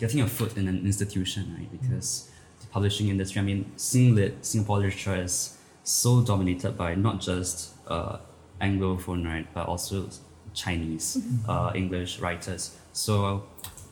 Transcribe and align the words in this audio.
getting 0.00 0.20
a 0.22 0.26
foot 0.26 0.56
in 0.56 0.66
an 0.66 0.78
institution, 0.84 1.54
right? 1.56 1.70
Because 1.70 2.30
the 2.60 2.66
publishing 2.68 3.08
industry, 3.08 3.40
I 3.40 3.44
mean, 3.44 3.70
Singlit, 3.76 4.44
Singapore 4.44 4.78
literature 4.78 5.14
is 5.14 5.58
so 5.84 6.22
dominated 6.22 6.72
by 6.76 6.94
not 6.94 7.20
just 7.20 7.74
uh, 7.86 8.16
Anglophone, 8.60 9.24
right, 9.26 9.46
but 9.54 9.68
also 9.68 10.08
Chinese, 10.54 11.18
uh, 11.48 11.70
English 11.74 12.18
writers. 12.18 12.76
So, 12.92 13.44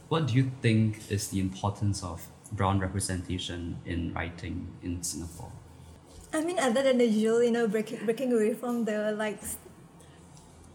what 0.08 0.26
do 0.26 0.34
you 0.34 0.50
think 0.62 1.00
is 1.10 1.28
the 1.28 1.38
importance 1.40 2.02
of 2.02 2.26
brown 2.52 2.80
representation 2.80 3.78
in 3.84 4.12
writing 4.14 4.66
in 4.82 5.02
Singapore? 5.02 5.52
I 6.32 6.40
mean, 6.42 6.58
other 6.58 6.82
than 6.82 6.98
the 6.98 7.06
usual, 7.06 7.42
you 7.42 7.50
know, 7.50 7.68
breaking 7.68 8.04
breaking 8.04 8.32
away 8.32 8.54
from 8.54 8.84
the 8.84 9.12
like 9.12 9.40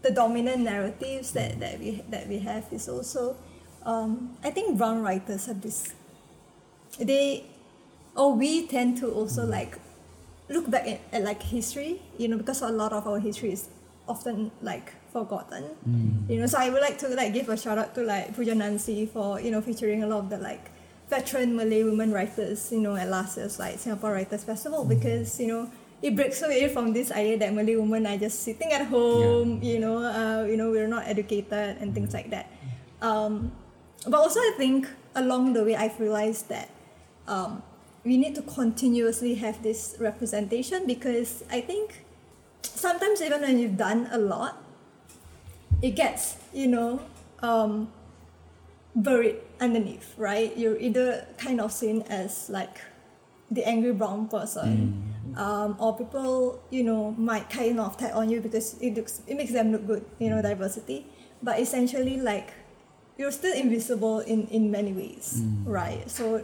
the 0.02 0.10
dominant 0.10 0.62
narratives 0.62 1.32
that, 1.32 1.58
that 1.60 1.78
we 1.78 2.02
that 2.10 2.28
we 2.28 2.38
have 2.40 2.66
is 2.72 2.88
also, 2.88 3.36
um, 3.84 4.36
I 4.42 4.50
think 4.50 4.78
brown 4.78 5.02
writers 5.02 5.46
have 5.46 5.60
this. 5.60 5.92
They, 6.98 7.44
or 8.16 8.34
we 8.34 8.66
tend 8.66 8.98
to 8.98 9.10
also 9.10 9.44
like, 9.44 9.78
look 10.48 10.70
back 10.70 10.86
at, 10.86 11.00
at 11.12 11.22
like 11.22 11.42
history, 11.42 12.00
you 12.18 12.28
know, 12.28 12.36
because 12.36 12.62
a 12.62 12.68
lot 12.68 12.92
of 12.92 13.06
our 13.06 13.18
history 13.18 13.52
is 13.52 13.68
often 14.08 14.50
like 14.62 14.92
forgotten. 15.12 15.64
You 16.28 16.40
know, 16.40 16.46
so 16.46 16.58
I 16.58 16.70
would 16.70 16.82
like 16.82 16.98
to 16.98 17.08
like 17.08 17.32
give 17.32 17.48
a 17.48 17.56
shout 17.56 17.78
out 17.78 17.94
to 17.94 18.02
like 18.02 18.34
Pooja 18.34 18.52
Nansi 18.52 19.08
for 19.08 19.40
you 19.40 19.50
know 19.50 19.60
featuring 19.60 20.02
a 20.02 20.06
lot 20.06 20.18
of 20.24 20.30
the 20.30 20.38
like 20.38 20.70
veteran 21.08 21.56
Malay 21.56 21.82
women 21.84 22.12
writers, 22.12 22.70
you 22.72 22.80
know, 22.80 22.96
at 22.96 23.08
last 23.08 23.36
year's 23.36 23.58
like 23.58 23.78
Singapore 23.78 24.12
Writers 24.12 24.44
Festival 24.44 24.84
because 24.84 25.40
you 25.40 25.46
know 25.46 25.70
it 26.02 26.14
breaks 26.14 26.42
away 26.42 26.68
from 26.68 26.92
this 26.92 27.10
idea 27.10 27.38
that 27.38 27.54
Malay 27.54 27.76
women 27.76 28.06
are 28.06 28.18
just 28.18 28.42
sitting 28.42 28.72
at 28.72 28.86
home, 28.86 29.62
you 29.62 29.78
know, 29.78 29.98
uh, 29.98 30.44
you 30.44 30.56
know, 30.56 30.70
we're 30.70 30.88
not 30.88 31.06
educated 31.06 31.78
and 31.80 31.94
things 31.94 32.12
like 32.12 32.28
that. 32.30 32.50
Um, 33.00 33.52
but 34.06 34.18
also 34.18 34.40
I 34.40 34.54
think 34.56 34.88
along 35.14 35.52
the 35.52 35.64
way 35.64 35.76
I've 35.76 35.98
realized 35.98 36.48
that 36.48 36.68
um, 37.26 37.62
we 38.04 38.16
need 38.16 38.34
to 38.34 38.42
continuously 38.42 39.34
have 39.36 39.62
this 39.62 39.96
representation 39.98 40.86
because 40.86 41.44
I 41.50 41.60
think 41.60 42.04
sometimes 42.62 43.22
even 43.22 43.40
when 43.40 43.58
you've 43.58 43.76
done 43.76 44.08
a 44.12 44.18
lot, 44.18 44.62
it 45.82 45.92
gets, 45.96 46.36
you 46.52 46.66
know, 46.66 47.00
um, 47.40 47.88
buried 48.94 49.36
underneath, 49.60 50.14
right? 50.16 50.56
You're 50.56 50.78
either 50.78 51.26
kind 51.38 51.60
of 51.60 51.72
seen 51.72 52.02
as 52.02 52.48
like 52.48 52.80
the 53.50 53.64
angry 53.64 53.92
brown 53.92 54.28
person, 54.28 55.14
um, 55.36 55.76
or 55.78 55.96
people, 55.96 56.62
you 56.70 56.82
know, 56.82 57.12
might 57.12 57.50
kind 57.50 57.80
of 57.80 57.96
tag 57.96 58.12
on 58.14 58.30
you 58.30 58.40
because 58.40 58.74
it 58.80 58.94
looks 58.94 59.22
it 59.26 59.36
makes 59.36 59.52
them 59.52 59.72
look 59.72 59.86
good, 59.86 60.04
you 60.18 60.30
know, 60.30 60.40
diversity. 60.42 61.06
But 61.42 61.60
essentially, 61.60 62.18
like 62.18 62.52
you're 63.16 63.32
still 63.32 63.54
invisible 63.54 64.20
in 64.20 64.46
in 64.48 64.70
many 64.70 64.92
ways, 64.92 65.42
right? 65.64 66.08
So 66.10 66.42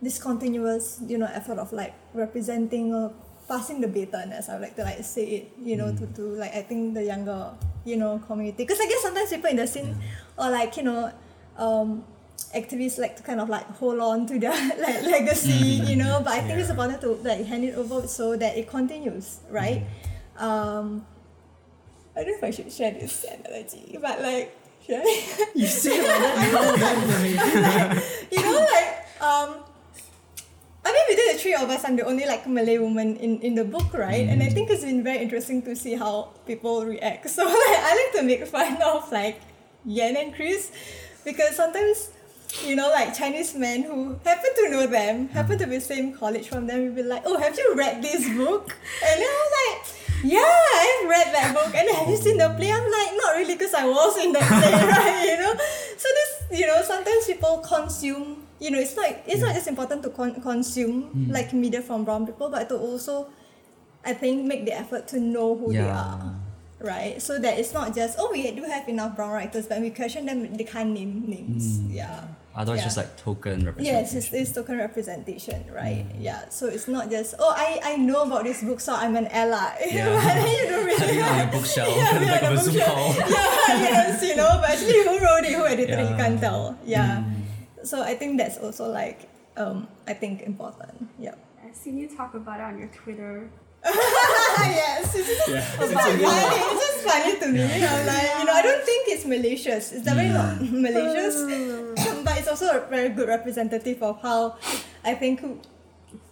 this 0.00 0.18
continuous, 0.18 1.00
you 1.06 1.18
know, 1.18 1.28
effort 1.32 1.58
of 1.58 1.72
like 1.72 1.94
representing 2.14 2.94
or 2.94 3.12
passing 3.48 3.80
the 3.80 3.88
baton, 3.88 4.32
as 4.32 4.48
I 4.48 4.58
like 4.58 4.76
to 4.76 4.84
like 4.84 5.02
say 5.04 5.24
it, 5.24 5.52
you 5.60 5.76
know, 5.76 5.94
to, 5.94 6.06
to 6.06 6.22
like 6.36 6.54
I 6.54 6.62
think 6.62 6.94
the 6.94 7.04
younger, 7.04 7.52
you 7.84 7.96
know, 7.96 8.18
community. 8.26 8.64
Because 8.64 8.80
I 8.80 8.86
guess 8.86 9.02
sometimes 9.02 9.30
people 9.30 9.50
in 9.50 9.56
the 9.56 9.66
scene 9.66 9.96
or 10.36 10.50
like 10.50 10.76
you 10.76 10.84
know, 10.84 11.12
um, 11.56 12.04
activists 12.54 12.98
like 12.98 13.16
to 13.16 13.22
kind 13.22 13.40
of 13.40 13.48
like 13.48 13.66
hold 13.76 14.00
on 14.00 14.26
to 14.26 14.38
their 14.38 14.52
like 14.78 15.02
legacy, 15.02 15.82
you 15.84 15.96
know. 15.96 16.20
But 16.24 16.34
I 16.34 16.40
think 16.40 16.60
it's 16.60 16.70
important 16.70 17.00
to 17.02 17.12
like 17.20 17.44
hand 17.44 17.64
it 17.64 17.74
over 17.74 18.06
so 18.06 18.36
that 18.36 18.56
it 18.56 18.68
continues, 18.68 19.40
right? 19.50 19.84
Um, 20.38 21.04
I 22.16 22.24
don't 22.24 22.32
know 22.32 22.38
if 22.38 22.44
I 22.44 22.50
should 22.50 22.72
share 22.72 22.90
this 22.90 23.24
analogy, 23.24 23.98
but 24.00 24.20
like, 24.20 24.57
I? 24.96 25.48
You 25.54 25.66
like 25.66 26.06
that, 26.06 26.46
you 26.46 26.52
know 26.52 26.76
that. 26.76 28.04
you 28.32 28.42
know, 28.42 28.58
like 28.58 29.22
um, 29.22 29.64
I 30.84 30.92
mean, 30.92 31.04
between 31.08 31.32
the 31.32 31.38
three 31.38 31.54
of 31.54 31.68
us, 31.68 31.84
I'm 31.84 31.96
the 31.96 32.06
only 32.06 32.24
like 32.24 32.46
Malay 32.46 32.78
woman 32.78 33.16
in, 33.16 33.40
in 33.40 33.54
the 33.54 33.64
book, 33.64 33.92
right? 33.92 34.26
And 34.26 34.42
I 34.42 34.48
think 34.48 34.70
it's 34.70 34.84
been 34.84 35.04
very 35.04 35.18
interesting 35.18 35.60
to 35.62 35.76
see 35.76 35.94
how 35.94 36.30
people 36.46 36.84
react. 36.84 37.28
So 37.38 37.44
like, 37.44 37.54
I 37.54 37.92
like 37.92 38.20
to 38.20 38.22
make 38.22 38.46
fun 38.46 38.80
of 38.80 39.10
like 39.12 39.40
Yan 39.84 40.16
and 40.16 40.34
Chris 40.34 40.72
because 41.24 41.56
sometimes, 41.56 42.10
you 42.64 42.74
know, 42.74 42.88
like 42.88 43.14
Chinese 43.14 43.54
men 43.54 43.82
who 43.82 44.18
happen 44.24 44.50
to 44.56 44.70
know 44.70 44.86
them, 44.86 45.28
happen 45.28 45.58
to 45.58 45.66
be 45.66 45.78
same 45.80 46.14
college 46.14 46.48
from 46.48 46.66
them, 46.66 46.86
will 46.86 46.94
be 46.94 47.02
like, 47.02 47.22
"Oh, 47.26 47.36
have 47.36 47.58
you 47.58 47.74
read 47.76 48.00
this 48.00 48.24
book?" 48.36 48.74
And 49.04 49.20
then 49.20 49.28
I'm 49.28 49.52
like. 49.60 50.07
Yeah, 50.24 50.40
I've 50.42 51.08
read 51.08 51.34
that 51.34 51.54
book. 51.54 51.74
And 51.74 51.88
have 51.90 52.08
you 52.08 52.16
seen 52.16 52.38
the 52.38 52.48
play? 52.50 52.72
I'm 52.72 52.82
like, 52.82 53.12
not 53.16 53.36
really, 53.36 53.54
because 53.54 53.74
I 53.74 53.86
was 53.86 54.16
in 54.18 54.32
the 54.32 54.40
play, 54.40 54.72
right? 54.88 55.24
You 55.24 55.36
know, 55.38 55.54
so 55.96 56.08
this, 56.08 56.60
you 56.60 56.66
know, 56.66 56.82
sometimes 56.82 57.26
people 57.26 57.58
consume. 57.58 58.46
You 58.60 58.72
know, 58.72 58.78
it's 58.80 58.96
not 58.96 59.06
it's 59.26 59.40
not 59.40 59.54
just 59.54 59.68
important 59.68 60.02
to 60.02 60.10
con- 60.10 60.40
consume 60.42 61.02
hmm. 61.02 61.30
like 61.30 61.52
media 61.52 61.80
from 61.80 62.04
brown 62.04 62.26
people, 62.26 62.50
but 62.50 62.68
to 62.68 62.76
also, 62.76 63.28
I 64.04 64.14
think, 64.14 64.44
make 64.44 64.64
the 64.64 64.74
effort 64.74 65.06
to 65.08 65.20
know 65.20 65.54
who 65.54 65.72
they 65.72 65.88
are, 65.88 66.34
right? 66.80 67.22
So 67.22 67.38
that 67.38 67.58
it's 67.58 67.72
not 67.72 67.94
just 67.94 68.18
oh, 68.18 68.30
we 68.32 68.50
do 68.50 68.64
have 68.64 68.88
enough 68.88 69.14
brown 69.14 69.30
writers, 69.30 69.66
but 69.68 69.80
we 69.80 69.90
question 69.90 70.26
them, 70.26 70.56
they 70.56 70.64
can't 70.64 70.90
name 70.90 71.22
names. 71.28 71.78
Hmm. 71.78 71.90
Yeah. 71.92 72.24
Otherwise, 72.58 72.80
Yeah. 72.82 72.84
just 72.90 72.96
like 72.98 73.14
token 73.22 73.62
representation. 73.64 74.02
Yes, 74.02 74.14
it's, 74.18 74.32
it's 74.34 74.50
token 74.52 74.78
representation, 74.82 75.62
right? 75.72 76.04
Yeah. 76.18 76.48
So 76.50 76.66
it's 76.66 76.88
not 76.90 77.06
just 77.08 77.34
oh 77.38 77.54
I, 77.56 77.78
I 77.84 77.96
know 77.96 78.22
about 78.26 78.42
this 78.42 78.62
book, 78.66 78.80
so 78.80 78.94
I'm 78.98 79.14
an 79.14 79.28
ally. 79.30 79.78
Yeah. 79.94 80.10
but 80.10 80.26
then 80.26 80.50
you 80.58 80.64
don't 80.66 80.84
really 80.90 80.98
Having 80.98 81.22
on 81.22 81.38
your 81.38 81.50
bookshelf 81.54 81.88
Yeah, 81.96 82.10
at 82.10 82.18
the 82.18 82.26
yeah, 82.26 82.50
a 82.50 82.58
Zoom 82.58 82.74
call. 82.82 83.14
yeah, 83.14 83.86
yes, 83.86 84.22
you 84.26 84.34
know, 84.34 84.58
but 84.60 84.70
actually 84.74 84.98
who 85.06 85.14
wrote 85.22 85.44
it, 85.46 85.54
who 85.54 85.64
edited 85.70 85.98
it, 86.02 86.10
you 86.10 86.16
can't 86.18 86.40
tell. 86.40 86.76
Yeah. 86.84 87.22
So 87.84 88.02
I 88.02 88.14
think 88.18 88.38
that's 88.42 88.58
also 88.58 88.90
like 88.90 89.30
um 89.56 89.86
I 90.10 90.14
think 90.18 90.42
important. 90.42 91.08
Yeah. 91.16 91.38
I've 91.64 91.76
seen 91.78 91.94
you 91.96 92.08
talk 92.10 92.34
about 92.34 92.58
it 92.58 92.64
on 92.64 92.74
your 92.82 92.88
Twitter. 92.90 93.48
yes, 93.86 95.14
it's 95.14 95.28
just 95.28 95.48
Yeah. 95.48 95.60
funny. 95.62 96.24
It's 96.26 96.80
just 96.82 96.98
funny 97.06 97.38
to 97.38 97.46
me. 97.54 97.62
I'm 97.62 98.06
like, 98.06 98.30
you 98.38 98.44
know, 98.44 98.52
I 98.52 98.62
don't 98.62 98.84
think 98.84 99.06
it's 99.14 99.24
malicious. 99.24 99.92
It's 99.92 100.04
definitely 100.04 100.34
not 100.34 100.58
malicious, 100.60 101.36
but 102.24 102.38
it's 102.38 102.48
also 102.48 102.66
a 102.70 102.86
very 102.88 103.08
good 103.10 103.28
representative 103.28 104.02
of 104.02 104.20
how 104.22 104.56
I 105.04 105.14
think 105.14 105.40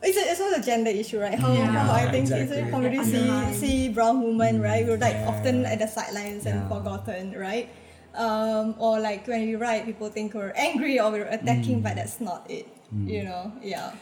it's, 0.02 0.16
a, 0.16 0.30
it's 0.30 0.40
also 0.40 0.60
a 0.60 0.62
gender 0.62 0.90
issue, 0.90 1.20
right? 1.20 1.38
How, 1.38 1.52
Yeah. 1.52 1.66
how 1.66 1.92
I 1.92 2.10
think 2.10 2.22
Exactly. 2.30 2.58
it's 2.58 2.68
a 2.68 2.70
community 2.70 3.04
see, 3.04 3.52
see 3.54 3.88
brown 3.88 4.22
women, 4.22 4.60
right? 4.60 4.86
We're 4.86 4.96
like 4.98 5.14
Yeah. 5.14 5.28
often 5.28 5.66
at 5.66 5.78
the 5.78 5.86
sidelines 5.88 6.46
and 6.46 6.68
forgotten, 6.68 7.32
right? 7.38 7.68
Um, 8.14 8.74
or 8.78 8.98
like 9.00 9.26
when 9.28 9.42
we 9.46 9.56
write, 9.56 9.84
people 9.84 10.08
think 10.08 10.32
we're 10.34 10.52
angry 10.56 10.98
or 10.98 11.10
we're 11.10 11.26
attacking, 11.28 11.82
but 11.82 11.96
that's 11.96 12.20
not 12.20 12.50
it. 12.50 12.66
You 13.04 13.24
know, 13.24 13.52
yeah. 13.62 13.92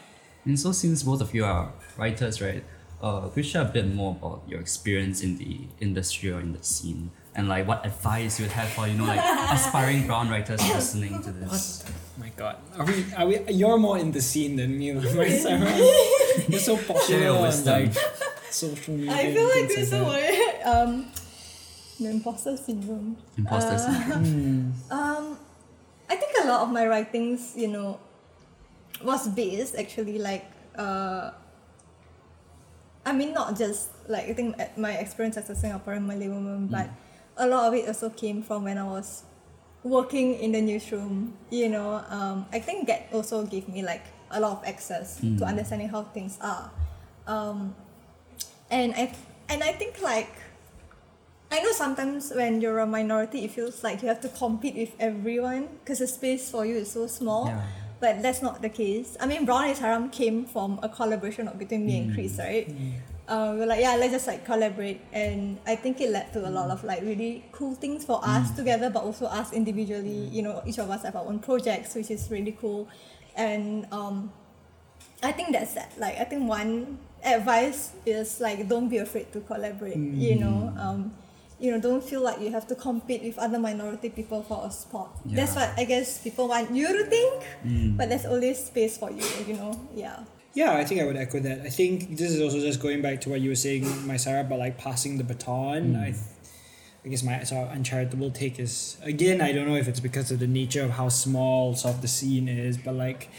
And 0.45 0.61
so, 0.61 0.71
since 0.73 1.03
both 1.03 1.21
of 1.23 1.35
you 1.35 1.45
are 1.45 1.73
writers, 1.97 2.41
right? 2.43 2.63
Uh, 3.03 3.29
could 3.29 3.39
you 3.45 3.51
share 3.51 3.63
a 3.63 3.65
bit 3.65 3.93
more 3.93 4.13
about 4.13 4.43
your 4.47 4.61
experience 4.61 5.23
in 5.23 5.39
the 5.39 5.63
industry 5.81 6.31
or 6.31 6.39
in 6.41 6.53
the 6.53 6.63
scene, 6.63 7.11
and 7.37 7.49
like 7.49 7.67
what 7.67 7.85
advice 7.85 8.39
you 8.39 8.45
would 8.45 8.53
have 8.53 8.69
for 8.69 8.87
you 8.87 8.95
know 8.95 9.05
like 9.05 9.21
aspiring 9.53 10.07
brown 10.07 10.29
writers 10.29 10.61
listening 10.69 11.23
to 11.23 11.31
this? 11.33 11.83
What? 11.85 11.93
My 12.17 12.31
God, 12.37 12.57
are 12.79 12.85
we? 12.87 13.05
Are 13.17 13.27
we? 13.27 13.41
You're 13.53 13.77
more 13.79 13.99
in 13.99 14.13
the 14.13 14.21
scene 14.21 14.55
than 14.57 14.79
me, 14.79 14.93
right, 15.19 15.33
Sarah? 15.33 15.67
You're 16.49 16.61
so 16.61 16.77
popular 16.77 17.23
your 17.23 17.37
on 17.37 17.43
wisdom. 17.43 17.85
like 17.91 17.95
social 18.51 18.95
media. 18.95 19.13
I 19.13 19.35
feel 19.35 19.45
like 19.45 19.67
things 19.67 19.75
this 19.75 19.79
is 19.79 19.91
that. 19.91 20.05
what 20.07 20.67
um, 20.67 21.07
the 21.99 22.11
imposter 22.11 22.57
syndrome. 22.57 23.17
Imposter 23.37 23.75
Uh, 23.75 23.79
syndrome. 23.79 24.75
Um, 24.91 25.39
I 26.09 26.15
think 26.17 26.33
a 26.45 26.47
lot 26.47 26.63
of 26.63 26.71
my 26.71 26.87
writings, 26.87 27.55
you 27.57 27.67
know, 27.69 27.99
was 29.03 29.27
based 29.29 29.75
actually 29.75 30.19
like 30.19 30.47
uh, 30.79 31.31
I 33.05 33.13
mean 33.13 33.33
not 33.33 33.59
just 33.59 33.89
like 34.09 34.29
I 34.29 34.35
think 34.35 34.55
at 34.59 34.79
my 34.79 34.93
experience 34.93 35.37
as 35.37 35.51
a 35.51 35.55
Singaporean 35.55 36.07
Malay 36.07 36.29
woman, 36.29 36.69
but 36.69 36.91
a 37.37 37.47
lot 37.47 37.69
of 37.69 37.75
it 37.75 37.89
also 37.89 38.11
came 38.11 38.43
from 38.43 38.65
when 38.65 38.79
I 38.79 38.85
was 38.85 39.25
working 39.83 40.35
in 40.35 40.53
the 40.53 40.61
newsroom. 40.61 41.35
You 41.51 41.69
know, 41.69 42.05
um, 42.09 42.47
I 42.53 42.59
think 42.59 42.87
that 42.89 43.09
also 43.13 43.45
gave 43.45 43.69
me 43.69 43.83
like 43.83 44.05
a 44.31 44.41
lot 44.41 44.59
of 44.59 44.65
access 44.65 45.21
to 45.21 45.45
understanding 45.45 45.89
how 45.89 46.03
things 46.03 46.39
are. 46.41 46.71
Um, 47.27 47.75
and 48.71 48.95
I 48.95 49.15
and 49.49 49.63
I 49.63 49.73
think 49.73 50.03
like 50.03 50.33
I 51.51 51.61
know 51.61 51.73
sometimes 51.73 52.33
when 52.35 52.61
you're 52.61 52.81
a 52.81 52.87
minority, 52.87 53.45
it 53.45 53.53
feels 53.53 53.85
like 53.85 54.03
you 54.03 54.09
have 54.09 54.21
to 54.23 54.29
compete 54.29 54.75
with 54.75 54.93
everyone 54.99 55.69
because 55.85 56.01
the 56.01 56.07
space 56.09 56.51
for 56.51 56.67
you 56.67 56.77
is 56.77 56.91
so 56.91 57.07
small. 57.07 57.47
Yeah. 57.47 57.63
But 58.01 58.23
that's 58.23 58.43
not 58.43 58.61
the 58.61 58.69
case. 58.69 59.17
I 59.21 59.27
mean, 59.27 59.47
Brown 59.47 59.71
is 59.71 59.79
Haram 59.79 60.11
came 60.11 60.45
from 60.45 60.81
a 60.83 60.89
collaboration 60.89 61.49
between 61.57 61.87
me 61.87 61.99
and 61.99 62.15
Chris, 62.15 62.39
right? 62.39 62.69
Uh, 63.27 63.55
we're 63.57 63.67
like, 63.67 63.81
yeah, 63.81 63.97
let's 63.97 64.13
just 64.13 64.27
like 64.27 64.45
collaborate, 64.45 65.01
and 65.13 65.59
I 65.67 65.77
think 65.77 66.01
it 66.01 66.11
led 66.11 66.33
to 66.35 66.47
a 66.47 66.51
lot 66.51 66.71
of 66.71 66.85
like 66.85 67.01
really 67.03 67.45
cool 67.53 67.75
things 67.75 68.05
for 68.05 68.21
us 68.23 68.51
together, 68.53 68.91
but 68.91 69.03
also 69.03 69.27
us 69.27 69.53
individually. 69.53 70.29
You 70.31 70.43
know, 70.43 70.63
each 70.67 70.79
of 70.79 70.91
us 70.91 71.03
have 71.05 71.17
our 71.17 71.25
own 71.25 71.39
projects, 71.39 71.95
which 71.95 72.11
is 72.11 72.29
really 72.31 72.53
cool, 72.61 72.87
and 73.35 73.87
um, 73.93 74.31
I 75.23 75.33
think 75.33 75.53
that's 75.53 75.73
that. 75.75 75.93
Like, 75.99 76.19
I 76.21 76.25
think 76.25 76.47
one 76.49 76.99
advice 77.25 77.93
is 78.05 78.41
like 78.41 78.69
don't 78.69 78.89
be 78.89 78.99
afraid 78.99 79.33
to 79.33 79.41
collaborate. 79.41 79.97
You 79.97 80.37
know, 80.37 80.73
um, 80.79 81.13
you 81.59 81.71
know 81.71 81.81
don't 81.81 82.03
feel 82.05 82.21
like 82.21 82.41
you 82.41 82.51
have 82.51 82.67
to 82.67 82.75
compete 82.75 83.23
with 83.23 83.39
other 83.39 83.59
minority 83.59 84.11
people 84.11 84.43
for 84.43 84.67
a 84.67 84.71
spot. 84.71 85.09
That's 85.25 85.55
what 85.55 85.73
i 85.79 85.85
guess 85.85 86.19
people 86.21 86.49
want 86.49 86.71
you 86.75 86.89
to 86.93 87.05
think 87.09 87.43
Mm. 87.65 87.97
but 87.97 88.11
there's 88.11 88.27
always 88.27 88.59
space 88.67 88.99
for 88.99 89.11
you 89.11 89.25
you 89.47 89.55
know? 89.55 89.73
Yeah 89.95 90.19
Yeah, 90.55 90.77
I 90.77 90.85
think 90.85 91.01
I 91.01 91.05
would 91.05 91.17
echo 91.17 91.41
that. 91.41 91.63
I 91.63 91.69
think 91.69 92.17
this 92.17 92.31
is 92.31 92.41
also 92.41 92.61
just 92.61 92.81
going 92.81 93.03
back 93.03 93.21
to 93.23 93.29
what 93.29 93.41
you 93.41 93.49
were 93.49 93.57
saying, 93.57 93.83
Mysara, 93.83 94.43
about 94.43 94.61
like 94.61 94.79
passing 94.79 95.19
the 95.19 95.25
baton. 95.25 95.97
I, 95.97 96.13
th- 96.13 96.17
I 97.05 97.09
guess 97.09 97.25
my 97.25 97.43
sort 97.43 97.67
of 97.67 97.73
uncharitable 97.73 98.31
take 98.31 98.61
is 98.61 98.97
again, 99.03 99.41
I 99.41 99.53
don't 99.53 99.67
know 99.67 99.75
if 99.75 99.89
it's 99.89 100.01
because 100.01 100.31
of 100.31 100.39
the 100.39 100.47
nature 100.47 100.83
of 100.83 100.91
how 100.91 101.09
small 101.09 101.75
sort 101.75 101.97
of 101.97 102.03
the 102.03 102.09
scene 102.09 102.49
is, 102.49 102.79
but 102.79 102.95
like 102.95 103.31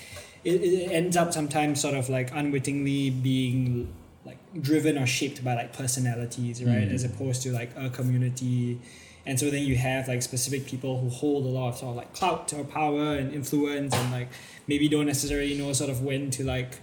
it, 0.44 0.62
it 0.62 0.91
ends 0.91 1.15
up 1.15 1.33
sometimes 1.33 1.81
sort 1.81 1.95
of 1.95 2.09
like 2.09 2.31
unwittingly 2.33 3.09
being 3.12 3.94
like 4.25 4.38
driven 4.62 4.97
or 4.97 5.07
shaped 5.07 5.44
by 5.44 5.56
like 5.56 5.71
personalities, 5.71 6.62
right? 6.63 6.89
Mm. 6.89 6.94
As 6.94 7.06
opposed 7.06 7.41
to 7.44 7.51
like 7.53 7.71
a 7.77 7.89
community. 7.89 8.79
And 9.25 9.39
so 9.39 9.50
then 9.50 9.63
you 9.63 9.77
have 9.77 10.09
like 10.09 10.21
specific 10.21 10.67
people 10.67 11.00
who 11.00 11.09
hold 11.09 11.45
a 11.45 11.50
lot 11.50 11.69
of 11.69 11.77
sort 11.77 11.91
of 11.91 11.95
like 11.95 12.13
clout 12.13 12.53
or 12.53 12.65
power 12.65 13.15
and 13.15 13.33
influence 13.33 13.95
and 13.95 14.12
like 14.12 14.27
maybe 14.67 14.89
don't 14.89 15.07
necessarily 15.07 15.57
know 15.57 15.71
sort 15.73 15.89
of 15.89 16.01
when 16.03 16.29
to 16.31 16.44
like 16.44 16.77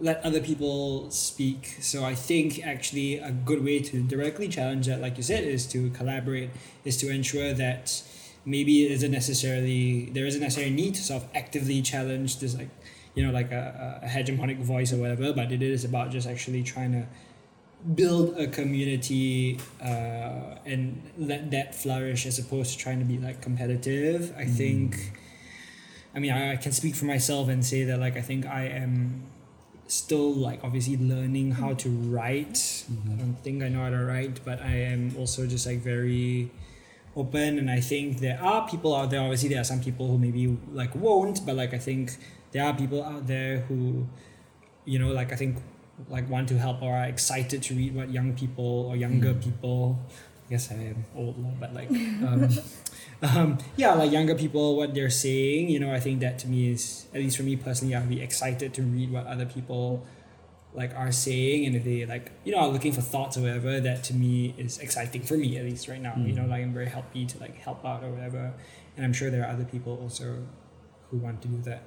let 0.00 0.24
other 0.24 0.40
people 0.40 1.10
speak. 1.10 1.78
So 1.80 2.04
I 2.04 2.14
think 2.14 2.64
actually 2.64 3.18
a 3.18 3.30
good 3.30 3.64
way 3.64 3.80
to 3.80 4.02
directly 4.02 4.48
challenge 4.48 4.86
that, 4.86 5.00
like 5.00 5.16
you 5.16 5.22
said, 5.22 5.44
is 5.44 5.66
to 5.68 5.90
collaborate, 5.90 6.50
is 6.84 6.96
to 6.98 7.10
ensure 7.10 7.52
that 7.54 8.02
maybe 8.44 8.84
it 8.86 8.92
isn't 8.92 9.10
necessarily 9.10 10.10
there 10.10 10.26
isn't 10.26 10.40
necessarily 10.40 10.74
need 10.74 10.94
to 10.94 11.02
sort 11.02 11.22
of 11.22 11.28
actively 11.34 11.82
challenge 11.82 12.38
this 12.38 12.56
like 12.56 12.70
you 13.14 13.24
know 13.24 13.32
like 13.32 13.52
a, 13.52 14.00
a 14.02 14.06
hegemonic 14.06 14.58
voice 14.58 14.92
or 14.92 14.96
whatever, 14.96 15.32
but 15.32 15.52
it 15.52 15.62
is 15.62 15.84
about 15.84 16.10
just 16.10 16.26
actually 16.26 16.62
trying 16.62 16.92
to 16.92 17.06
build 17.94 18.36
a 18.36 18.46
community 18.46 19.58
uh, 19.80 20.56
and 20.66 21.00
let 21.16 21.50
that 21.50 21.74
flourish 21.74 22.26
as 22.26 22.38
opposed 22.38 22.72
to 22.72 22.78
trying 22.78 22.98
to 22.98 23.04
be 23.04 23.18
like 23.18 23.40
competitive. 23.40 24.34
I 24.36 24.44
think 24.44 25.12
I 26.14 26.18
mean 26.18 26.32
I, 26.32 26.52
I 26.52 26.56
can 26.56 26.72
speak 26.72 26.94
for 26.94 27.04
myself 27.04 27.48
and 27.48 27.64
say 27.64 27.84
that 27.84 27.98
like 27.98 28.16
I 28.16 28.22
think 28.22 28.46
I 28.46 28.64
am 28.64 29.24
still 29.88 30.32
like 30.32 30.62
obviously 30.62 30.96
learning 30.96 31.52
how 31.52 31.74
to 31.74 31.88
write. 31.88 32.84
I 33.10 33.14
don't 33.14 33.36
think 33.42 33.62
I 33.62 33.68
know 33.68 33.82
how 33.82 33.90
to 33.90 34.04
write, 34.04 34.44
but 34.44 34.60
I 34.60 34.82
am 34.92 35.14
also 35.18 35.46
just 35.46 35.66
like 35.66 35.78
very 35.80 36.50
open 37.16 37.58
and 37.58 37.68
I 37.70 37.80
think 37.80 38.20
there 38.20 38.40
are 38.40 38.68
people 38.68 38.94
out 38.94 39.10
there 39.10 39.20
obviously 39.20 39.48
there 39.48 39.60
are 39.60 39.64
some 39.64 39.80
people 39.80 40.06
who 40.06 40.18
maybe 40.18 40.56
like 40.72 40.94
won't 40.94 41.44
but 41.44 41.56
like 41.56 41.74
I 41.74 41.78
think 41.78 42.16
there 42.52 42.64
are 42.64 42.72
people 42.72 43.02
out 43.02 43.26
there 43.26 43.60
who 43.60 44.06
you 44.84 44.98
know 44.98 45.10
like 45.10 45.32
I 45.32 45.36
think 45.36 45.58
like 46.08 46.30
want 46.30 46.48
to 46.50 46.58
help 46.58 46.80
or 46.80 46.94
are 46.94 47.06
excited 47.06 47.62
to 47.64 47.74
read 47.74 47.94
what 47.94 48.10
young 48.10 48.34
people 48.34 48.86
or 48.88 48.96
younger 48.96 49.34
people 49.34 49.98
I 50.46 50.50
guess 50.50 50.70
I 50.70 50.76
am 50.76 51.04
old 51.16 51.58
but 51.58 51.74
like 51.74 51.90
um, 52.26 52.48
um, 53.22 53.58
yeah 53.76 53.94
like 53.94 54.12
younger 54.12 54.34
people 54.34 54.76
what 54.76 54.94
they're 54.94 55.10
saying 55.10 55.68
you 55.68 55.80
know 55.80 55.92
I 55.92 56.00
think 56.00 56.20
that 56.20 56.38
to 56.40 56.48
me 56.48 56.70
is 56.70 57.06
at 57.12 57.20
least 57.20 57.36
for 57.36 57.42
me 57.42 57.56
personally 57.56 57.94
I'd 57.94 58.08
be 58.08 58.22
excited 58.22 58.72
to 58.74 58.82
read 58.82 59.10
what 59.10 59.26
other 59.26 59.46
people 59.46 60.06
like 60.74 60.94
are 60.94 61.12
saying. 61.12 61.66
And 61.66 61.76
if 61.76 61.84
they 61.84 62.06
like 62.06 62.32
you 62.44 62.52
know 62.52 62.58
are 62.58 62.68
looking 62.68 62.92
for 62.92 63.00
thoughts 63.00 63.36
or 63.36 63.42
whatever 63.42 63.80
that 63.80 64.04
to 64.04 64.14
me 64.14 64.54
is 64.56 64.78
exciting 64.78 65.22
for 65.22 65.36
me 65.36 65.58
at 65.58 65.64
least 65.64 65.88
right 65.88 66.00
now. 66.00 66.14
You 66.16 66.32
know 66.32 66.46
like 66.46 66.62
I'm 66.62 66.72
very 66.72 66.88
happy 66.88 67.26
to 67.26 67.38
like 67.38 67.56
help 67.56 67.84
out 67.84 68.04
or 68.04 68.10
whatever. 68.10 68.54
And 68.96 69.04
I'm 69.04 69.12
sure 69.12 69.30
there 69.30 69.42
are 69.44 69.50
other 69.50 69.64
people 69.64 69.98
also 70.02 70.44
who 71.10 71.18
want 71.18 71.42
to 71.42 71.48
do 71.48 71.60
that. 71.62 71.82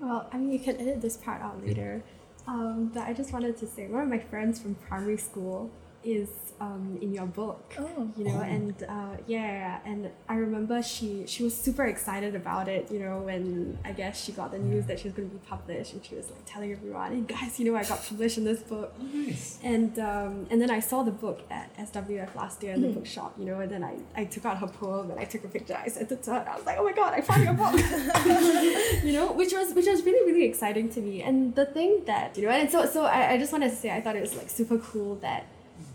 Well, 0.00 0.28
I 0.32 0.36
mean, 0.36 0.52
you 0.52 0.58
can 0.58 0.76
edit 0.76 1.00
this 1.00 1.16
part 1.16 1.40
out 1.40 1.64
later. 1.64 2.02
Um, 2.46 2.90
but 2.92 3.04
I 3.04 3.12
just 3.12 3.32
wanted 3.32 3.56
to 3.58 3.66
say 3.66 3.86
one 3.86 4.02
of 4.02 4.08
my 4.08 4.18
friends 4.18 4.60
from 4.60 4.74
primary 4.74 5.16
school 5.16 5.70
is 6.06 6.28
um, 6.58 6.96
in 7.02 7.12
your 7.12 7.26
book. 7.26 7.74
Oh. 7.78 8.10
You 8.16 8.24
know, 8.24 8.38
Oh. 8.38 8.40
and 8.56 8.74
uh, 8.88 9.16
yeah, 9.26 9.42
yeah, 9.64 9.78
and 9.90 10.10
I 10.28 10.36
remember 10.36 10.82
she 10.82 11.24
she 11.26 11.42
was 11.42 11.54
super 11.54 11.84
excited 11.84 12.34
about 12.34 12.66
it. 12.68 12.90
You 12.90 13.00
know, 13.00 13.18
when 13.18 13.78
I 13.84 13.92
guess 13.92 14.24
she 14.24 14.32
got 14.32 14.52
the 14.52 14.58
news 14.58 14.86
that 14.86 14.98
she 15.00 15.08
was 15.08 15.14
going 15.14 15.28
to 15.28 15.34
be 15.34 15.42
published, 15.46 15.92
and 15.92 16.02
she 16.04 16.14
was 16.14 16.30
like 16.30 16.44
telling 16.46 16.72
everyone, 16.72 17.12
"Hey 17.12 17.24
guys, 17.34 17.58
you 17.60 17.66
know, 17.70 17.76
I 17.76 17.84
got 17.84 18.00
published 18.10 18.38
in 18.38 18.44
this 18.44 18.60
book." 18.60 18.94
nice 19.02 19.58
And 19.62 19.98
um, 19.98 20.46
and 20.50 20.58
then 20.62 20.70
I 20.70 20.80
saw 20.80 21.02
the 21.02 21.10
book 21.10 21.40
at 21.50 21.76
SWF 21.76 22.34
last 22.34 22.62
year 22.62 22.72
in 22.72 22.80
the 22.80 22.88
bookshop, 22.88 23.34
you 23.38 23.44
know, 23.44 23.60
and 23.60 23.70
then 23.70 23.84
I, 23.84 23.94
I 24.20 24.24
took 24.24 24.44
out 24.46 24.56
her 24.58 24.66
poem 24.68 25.10
and 25.10 25.20
I 25.20 25.24
took 25.24 25.44
a 25.44 25.48
picture. 25.48 25.76
I 25.86 25.88
sent 25.88 26.10
it 26.10 26.22
to 26.22 26.30
her. 26.32 26.38
And 26.38 26.48
I 26.48 26.56
was 26.56 26.64
like, 26.64 26.78
oh 26.78 26.84
my 26.84 26.92
god, 26.92 27.12
I 27.12 27.20
found 27.20 27.42
your 27.44 27.52
book, 27.54 27.74
you 29.04 29.12
know, 29.12 29.32
which 29.32 29.52
was 29.52 29.74
which 29.74 29.86
was 29.86 30.02
really 30.04 30.24
really 30.32 30.46
exciting 30.46 30.88
to 30.90 31.00
me. 31.00 31.22
And 31.22 31.54
the 31.54 31.66
thing 31.66 32.04
that 32.06 32.36
you 32.38 32.44
know, 32.44 32.50
and 32.50 32.70
so 32.70 32.86
so 32.86 33.04
I, 33.04 33.32
I 33.32 33.38
just 33.38 33.52
wanted 33.52 33.70
to 33.70 33.76
say 33.76 33.90
I 33.90 34.00
thought 34.00 34.16
it 34.16 34.20
was 34.22 34.34
like 34.36 34.48
super 34.48 34.78
cool 34.78 35.16
that 35.16 35.44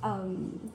um, 0.03 0.71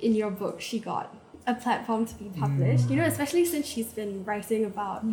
in 0.00 0.14
your 0.14 0.30
book 0.30 0.60
she 0.60 0.78
got 0.78 1.14
a 1.46 1.54
platform 1.54 2.06
to 2.06 2.14
be 2.14 2.30
published. 2.38 2.88
You 2.90 2.96
know, 2.96 3.04
especially 3.04 3.44
since 3.44 3.66
she's 3.66 3.92
been 3.92 4.24
writing 4.24 4.64
about 4.64 5.04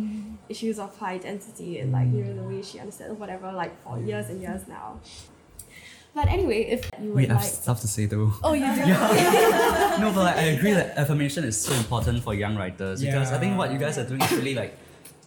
issues 0.48 0.78
of 0.78 0.96
her 0.98 1.06
identity 1.06 1.78
and 1.78 1.92
like 1.92 2.08
you 2.08 2.24
know 2.24 2.34
the 2.34 2.42
way 2.42 2.62
she 2.62 2.78
understands 2.78 3.18
whatever 3.18 3.52
like 3.52 3.80
for 3.82 3.98
years 3.98 4.28
and 4.28 4.40
years 4.40 4.66
now. 4.68 5.00
But 6.14 6.28
anyway, 6.28 6.62
if 6.62 6.90
you 7.00 7.08
would 7.08 7.16
Wait, 7.16 7.30
I 7.30 7.34
have 7.34 7.42
like, 7.42 7.52
stuff 7.52 7.80
to 7.82 7.88
say 7.88 8.06
though. 8.06 8.32
oh 8.42 8.52
you 8.52 8.66
do. 8.74 8.86
no, 10.00 10.12
but 10.14 10.24
like, 10.24 10.36
I 10.36 10.46
agree 10.56 10.72
that 10.72 10.96
affirmation 10.96 11.44
is 11.44 11.60
so 11.60 11.72
important 11.74 12.22
for 12.22 12.34
young 12.34 12.56
writers 12.56 13.02
because 13.02 13.32
I 13.32 13.38
think 13.38 13.56
what 13.56 13.72
you 13.72 13.78
guys 13.78 13.98
are 13.98 14.04
doing 14.04 14.20
is 14.22 14.32
really 14.32 14.54
like 14.54 14.76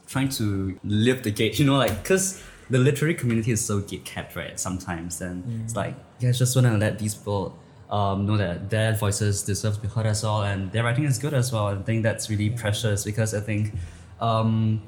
trying 0.07 0.29
to 0.29 0.77
lift 0.83 1.23
the 1.23 1.31
gate. 1.31 1.59
You 1.59 1.65
know, 1.65 1.77
like 1.77 2.01
because 2.01 2.43
the 2.71 2.79
literary 2.79 3.15
community 3.21 3.51
is 3.51 3.62
so 3.63 3.79
gate 3.81 4.06
kept, 4.06 4.35
right? 4.35 4.59
Sometimes, 4.59 5.21
and 5.21 5.44
it's 5.63 5.75
like 5.75 5.94
you 6.19 6.27
guys 6.27 6.39
just 6.39 6.56
want 6.56 6.68
to 6.68 6.77
let 6.77 6.97
these 7.00 7.15
people 7.15 7.57
um, 7.89 8.25
know 8.25 8.38
that 8.38 8.69
their 8.69 8.94
voices 8.94 9.44
deserve 9.44 9.75
to 9.75 9.81
be 9.81 9.88
heard 9.88 10.06
as 10.06 10.23
well, 10.23 10.41
and 10.44 10.71
their 10.71 10.83
writing 10.83 11.06
is 11.06 11.18
good 11.19 11.33
as 11.33 11.51
well. 11.53 11.68
I 11.68 11.75
think 11.89 12.03
that's 12.03 12.29
really 12.29 12.50
precious 12.50 13.03
because 13.03 13.33
I 13.33 13.41
think. 13.41 13.73
Um, 14.19 14.81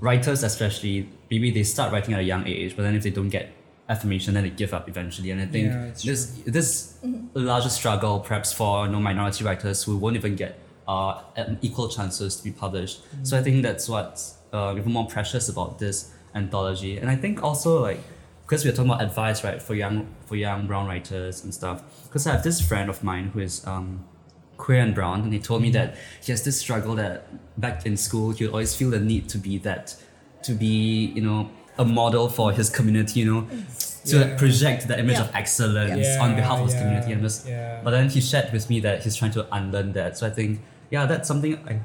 writers 0.00 0.42
especially 0.42 1.08
maybe 1.30 1.50
they 1.50 1.62
start 1.62 1.92
writing 1.92 2.14
at 2.14 2.20
a 2.20 2.22
young 2.22 2.46
age 2.46 2.76
but 2.76 2.82
then 2.82 2.94
if 2.94 3.02
they 3.02 3.10
don't 3.10 3.30
get 3.30 3.52
affirmation 3.88 4.34
then 4.34 4.42
they 4.42 4.50
give 4.50 4.74
up 4.74 4.88
eventually. 4.88 5.30
And 5.30 5.40
i 5.40 5.46
think 5.46 5.68
Yeah, 5.68 5.84
it's 5.84 6.02
this 6.02 6.26
this 6.46 6.98
a 7.34 7.38
larger 7.38 7.68
struggle 7.68 8.20
perhaps 8.20 8.52
for 8.52 8.86
you 8.86 8.92
know, 8.92 9.00
minority 9.00 9.44
writers 9.44 9.84
who 9.84 9.96
won't 9.96 10.16
even 10.16 10.36
get 10.36 10.58
uh, 10.86 11.22
equal 11.62 11.88
chances 11.88 12.36
to 12.36 12.44
be 12.44 12.50
published. 12.50 13.02
So 13.22 13.38
i 13.38 13.42
think 13.42 13.62
that's 13.62 13.88
what's 13.88 14.36
uh, 14.52 14.74
even 14.76 14.92
more 14.92 15.06
precious 15.06 15.48
about 15.48 15.78
this 15.78 16.12
anthology 16.34 16.98
and 16.98 17.10
i 17.10 17.16
think 17.16 17.42
also 17.42 17.80
like 17.80 18.00
because 18.42 18.64
we're 18.64 18.72
talking 18.72 18.90
about 18.90 19.02
advice 19.02 19.42
right 19.44 19.60
for 19.62 19.74
young 19.74 20.06
for 20.26 20.36
young 20.36 20.66
brown 20.66 20.86
writers 20.86 21.44
and 21.44 21.54
stuff 21.54 21.82
because 22.04 22.26
i 22.26 22.32
have 22.32 22.42
this 22.42 22.60
friend 22.60 22.90
of 22.90 23.02
mine 23.04 23.30
who 23.32 23.40
is 23.40 23.66
um, 23.66 24.04
queer 24.56 24.80
and 24.80 24.94
brown 24.94 25.20
and 25.22 25.32
he 25.32 25.38
told 25.38 25.60
me 25.62 25.70
that 25.70 25.96
he 26.22 26.30
has 26.32 26.42
this 26.44 26.58
struggle 26.58 26.94
that 26.94 27.26
back 27.60 27.84
in 27.86 27.96
school 27.96 28.30
he 28.32 28.44
would 28.44 28.52
always 28.52 28.74
feel 28.74 28.90
the 28.90 29.00
need 29.00 29.28
to 29.28 29.38
be 29.38 29.58
that 29.58 29.96
to 30.42 30.52
be 30.54 31.06
you 31.16 31.22
know 31.22 31.50
a 31.78 31.84
model 31.84 32.28
for 32.28 32.52
his 32.52 32.70
community 32.70 33.20
you 33.20 33.26
know 33.34 33.46
to 34.04 34.18
Yeah. 34.18 34.36
project 34.36 34.86
the 34.86 34.98
image 34.98 35.16
Yeah. 35.16 35.24
of 35.24 35.34
excellence 35.34 36.06
Yeah, 36.06 36.22
on 36.22 36.34
behalf 36.36 36.58
of 36.60 36.66
his 36.66 36.74
community 36.74 37.12
and 37.12 37.22
just 37.22 37.48
yeah. 37.48 37.80
but 37.82 37.90
then 37.90 38.08
he 38.10 38.20
shared 38.20 38.52
with 38.52 38.68
me 38.70 38.78
that 38.80 39.02
he's 39.02 39.16
trying 39.16 39.32
to 39.32 39.46
unlearn 39.56 39.92
that 39.94 40.16
so 40.18 40.26
i 40.26 40.30
think 40.30 40.60
yeah 40.90 41.06
that's 41.06 41.26
something 41.26 41.56
i 41.68 41.80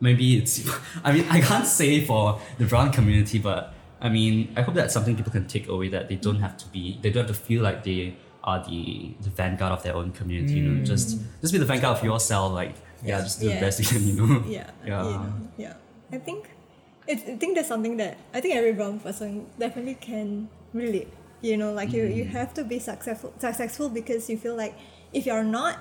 maybe 0.00 0.36
it's 0.36 0.54
i 1.04 1.12
mean 1.12 1.24
i 1.30 1.40
can't 1.40 1.66
say 1.66 2.04
for 2.04 2.38
the 2.58 2.64
brown 2.66 2.92
community 2.92 3.38
but 3.38 3.72
i 4.00 4.08
mean 4.08 4.52
i 4.56 4.62
hope 4.62 4.74
that's 4.74 4.92
something 4.94 5.16
people 5.16 5.32
can 5.32 5.46
take 5.46 5.68
away 5.68 5.88
that 5.88 6.08
they 6.08 6.16
don't 6.16 6.40
have 6.40 6.56
to 6.56 6.66
be 6.68 6.98
they 7.02 7.10
don't 7.10 7.26
have 7.26 7.36
to 7.36 7.42
feel 7.48 7.62
like 7.62 7.82
they 7.84 8.14
are 8.44 8.62
the, 8.64 9.12
the 9.22 9.30
vanguard 9.30 9.72
of 9.72 9.82
their 9.82 9.94
own 9.96 10.12
community 10.12 10.54
you 10.54 10.62
know? 10.68 10.84
Just 10.84 11.18
just 11.40 11.52
be 11.52 11.58
the 11.58 11.64
vanguard 11.64 11.98
of 11.98 12.04
yourself 12.04 12.52
like 12.52 12.74
yeah 13.04 13.20
just 13.20 13.40
do 13.40 13.48
the 13.48 13.58
best 13.60 13.80
you 13.80 13.86
can 13.86 14.06
you 14.06 14.14
know? 14.14 14.44
Yeah. 14.58 14.70
Yeah. 14.86 15.02
you 15.04 15.10
know, 15.18 15.32
yeah. 15.58 15.74
I 16.12 16.18
think 16.18 16.50
it, 17.08 17.18
i 17.26 17.34
think 17.36 17.56
that's 17.56 17.66
something 17.68 17.96
that 17.96 18.16
i 18.34 18.40
think 18.40 18.54
every 18.54 18.72
brown 18.72 19.00
person 19.00 19.46
definitely 19.58 19.94
can 19.94 20.48
relate 20.72 21.08
you 21.42 21.56
know? 21.56 21.72
Like 21.72 21.92
you 21.92 22.04
you 22.18 22.24
Mm. 22.24 22.30
have 22.38 22.54
to 22.54 22.62
be 22.64 22.78
successful 22.78 23.32
successful 23.38 23.88
because 23.88 24.30
you 24.30 24.36
feel 24.38 24.56
like 24.56 24.74
if 25.12 25.26
you're 25.26 25.44
not 25.58 25.74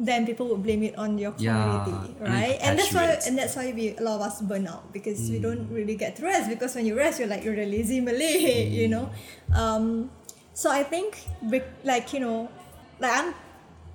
then 0.00 0.24
people 0.24 0.48
will 0.48 0.56
blame 0.56 0.82
it 0.82 0.96
on 0.96 1.18
your 1.20 1.32
community 1.36 1.92
and 2.24 2.28
right 2.32 2.56
and 2.64 2.78
that's 2.78 2.94
why 2.96 3.04
and 3.28 3.36
that's 3.36 3.54
why 3.54 3.68
we 3.76 3.92
a 3.96 4.00
lot 4.00 4.16
of 4.16 4.22
us 4.24 4.40
burn 4.40 4.64
out 4.66 4.90
because 4.96 5.20
we 5.28 5.36
Mm. 5.38 5.42
don't 5.46 5.64
really 5.70 5.94
get 5.94 6.16
to 6.16 6.24
rest 6.24 6.48
because 6.48 6.72
when 6.74 6.86
you 6.88 6.96
rest 6.96 7.20
you're 7.20 7.28
like 7.28 7.44
you're 7.44 7.52
a 7.60 7.66
lazy 7.68 8.00
malay 8.00 8.64
you 8.80 8.88
Mm. 8.88 8.96
know 8.96 9.04
um 9.54 10.08
so 10.56 10.70
i 10.72 10.82
think 10.82 11.20
like 11.84 12.12
you 12.16 12.20
know 12.20 12.48
like 12.98 13.12
i'm 13.12 13.34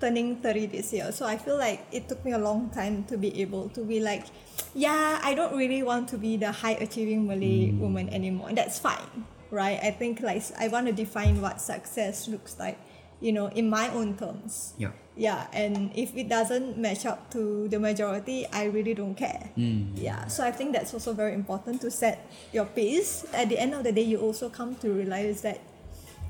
turning 0.00 0.36
30 0.36 0.66
this 0.66 0.92
year 0.92 1.10
so 1.10 1.26
i 1.26 1.36
feel 1.36 1.58
like 1.58 1.80
it 1.90 2.06
took 2.08 2.22
me 2.24 2.32
a 2.32 2.38
long 2.38 2.70
time 2.70 3.02
to 3.10 3.18
be 3.18 3.40
able 3.42 3.68
to 3.70 3.82
be 3.82 3.98
like 3.98 4.26
yeah 4.74 5.18
i 5.24 5.34
don't 5.34 5.56
really 5.56 5.82
want 5.82 6.06
to 6.08 6.18
be 6.18 6.36
the 6.36 6.52
high 6.52 6.76
achieving 6.86 7.26
malay 7.26 7.72
Mm. 7.72 7.78
woman 7.80 8.06
anymore 8.10 8.48
and 8.48 8.58
that's 8.58 8.78
fine 8.78 9.24
right 9.50 9.80
i 9.82 9.90
think 9.90 10.20
like 10.20 10.42
i 10.58 10.68
want 10.68 10.86
to 10.86 10.92
define 10.92 11.40
what 11.40 11.60
success 11.60 12.28
looks 12.28 12.58
like 12.58 12.78
you 13.20 13.32
know 13.32 13.46
in 13.48 13.68
my 13.70 13.88
own 13.90 14.16
terms 14.16 14.74
yeah 14.78 14.92
yeah 15.16 15.46
and 15.52 15.90
if 15.94 16.14
it 16.16 16.28
doesn't 16.28 16.76
match 16.76 17.06
up 17.06 17.30
to 17.30 17.66
the 17.68 17.78
majority 17.80 18.46
i 18.52 18.64
really 18.64 18.92
don't 18.94 19.14
care 19.16 19.50
Mm. 19.56 19.96
yeah 19.96 20.26
so 20.26 20.44
i 20.44 20.50
think 20.52 20.72
that's 20.76 20.92
also 20.92 21.14
very 21.14 21.32
important 21.32 21.80
to 21.80 21.90
set 21.90 22.28
your 22.52 22.66
pace 22.66 23.24
at 23.32 23.48
the 23.48 23.58
end 23.58 23.72
of 23.72 23.84
the 23.84 23.92
day 23.92 24.02
you 24.04 24.20
also 24.20 24.48
come 24.50 24.74
to 24.76 24.92
realize 24.92 25.40
that 25.40 25.60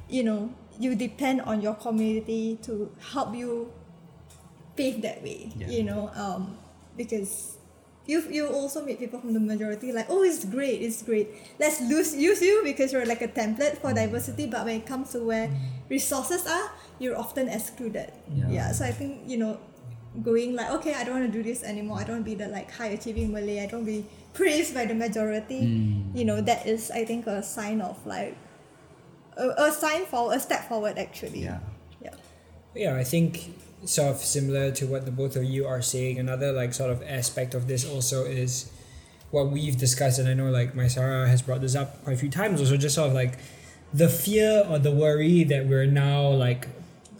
you 0.08 0.22
know 0.22 0.50
you 0.78 0.94
depend 0.94 1.40
on 1.42 1.60
your 1.60 1.74
community 1.74 2.58
to 2.62 2.92
help 3.12 3.34
you 3.34 3.72
paved 4.76 5.02
that 5.02 5.22
way. 5.22 5.50
Yeah. 5.56 5.68
You 5.68 5.82
know, 5.84 6.10
um, 6.14 6.58
because 6.96 7.55
you 8.06 8.22
you 8.30 8.46
also 8.48 8.84
meet 8.84 8.98
people 8.98 9.18
from 9.20 9.34
the 9.34 9.40
majority 9.40 9.92
like, 9.92 10.06
oh, 10.08 10.22
it's 10.22 10.44
great, 10.44 10.80
it's 10.82 11.02
great. 11.02 11.28
Let's 11.58 11.80
lose 11.80 12.14
use 12.14 12.40
you 12.42 12.62
because 12.64 12.92
you're 12.92 13.06
like 13.06 13.22
a 13.22 13.28
template 13.28 13.78
for 13.78 13.92
diversity. 13.92 14.46
But 14.46 14.64
when 14.64 14.76
it 14.82 14.86
comes 14.86 15.12
to 15.12 15.20
where 15.20 15.50
resources 15.90 16.46
are, 16.46 16.70
you're 16.98 17.18
often 17.18 17.48
excluded. 17.48 18.12
Yeah. 18.32 18.48
yeah 18.48 18.68
so 18.72 18.84
I 18.84 18.92
think 18.92 19.26
you 19.26 19.36
know 19.38 19.58
going 20.22 20.54
like 20.56 20.70
okay 20.80 20.94
I 20.94 21.04
don't 21.04 21.20
want 21.20 21.28
to 21.30 21.34
do 21.38 21.42
this 21.44 21.62
anymore 21.62 21.98
I 22.00 22.04
don't 22.04 22.16
want 22.16 22.24
to 22.24 22.30
be 22.32 22.38
the 22.40 22.48
like 22.48 22.70
high 22.72 22.96
achieving 22.96 23.32
Malay 23.32 23.60
I 23.60 23.66
don't 23.66 23.84
want 23.84 23.92
to 23.92 24.00
be 24.00 24.04
praised 24.32 24.72
by 24.72 24.86
the 24.86 24.94
majority 24.94 25.60
Mm. 25.60 26.16
you 26.16 26.24
know 26.24 26.40
that 26.40 26.64
is 26.66 26.88
I 26.90 27.04
think 27.04 27.26
a 27.26 27.42
sign 27.42 27.82
of 27.84 28.00
like 28.06 28.32
a, 29.36 29.68
a 29.68 29.72
sign 29.72 30.06
for 30.06 30.32
a 30.32 30.40
step 30.40 30.68
forward 30.68 30.96
actually 30.96 31.44
Yeah. 31.44 31.58
yeah 32.00 32.16
Yeah, 32.74 32.96
I 32.96 33.04
think 33.04 33.52
sort 33.86 34.08
of 34.14 34.18
similar 34.18 34.70
to 34.72 34.86
what 34.86 35.04
the 35.04 35.10
both 35.10 35.36
of 35.36 35.44
you 35.44 35.66
are 35.66 35.80
saying. 35.82 36.18
Another 36.18 36.52
like 36.52 36.74
sort 36.74 36.90
of 36.90 37.02
aspect 37.06 37.54
of 37.54 37.66
this 37.68 37.88
also 37.88 38.24
is 38.24 38.70
what 39.30 39.50
we've 39.50 39.76
discussed, 39.78 40.18
and 40.18 40.28
I 40.28 40.34
know 40.34 40.50
like 40.50 40.74
Mysara 40.74 41.26
has 41.28 41.42
brought 41.42 41.60
this 41.60 41.74
up 41.74 42.02
quite 42.04 42.14
a 42.14 42.16
few 42.18 42.30
times. 42.30 42.60
Also, 42.60 42.76
just 42.76 42.94
sort 42.96 43.08
of 43.08 43.14
like 43.14 43.38
the 43.94 44.08
fear 44.08 44.64
or 44.68 44.78
the 44.78 44.90
worry 44.90 45.44
that 45.44 45.66
we're 45.66 45.86
now 45.86 46.28
like 46.30 46.68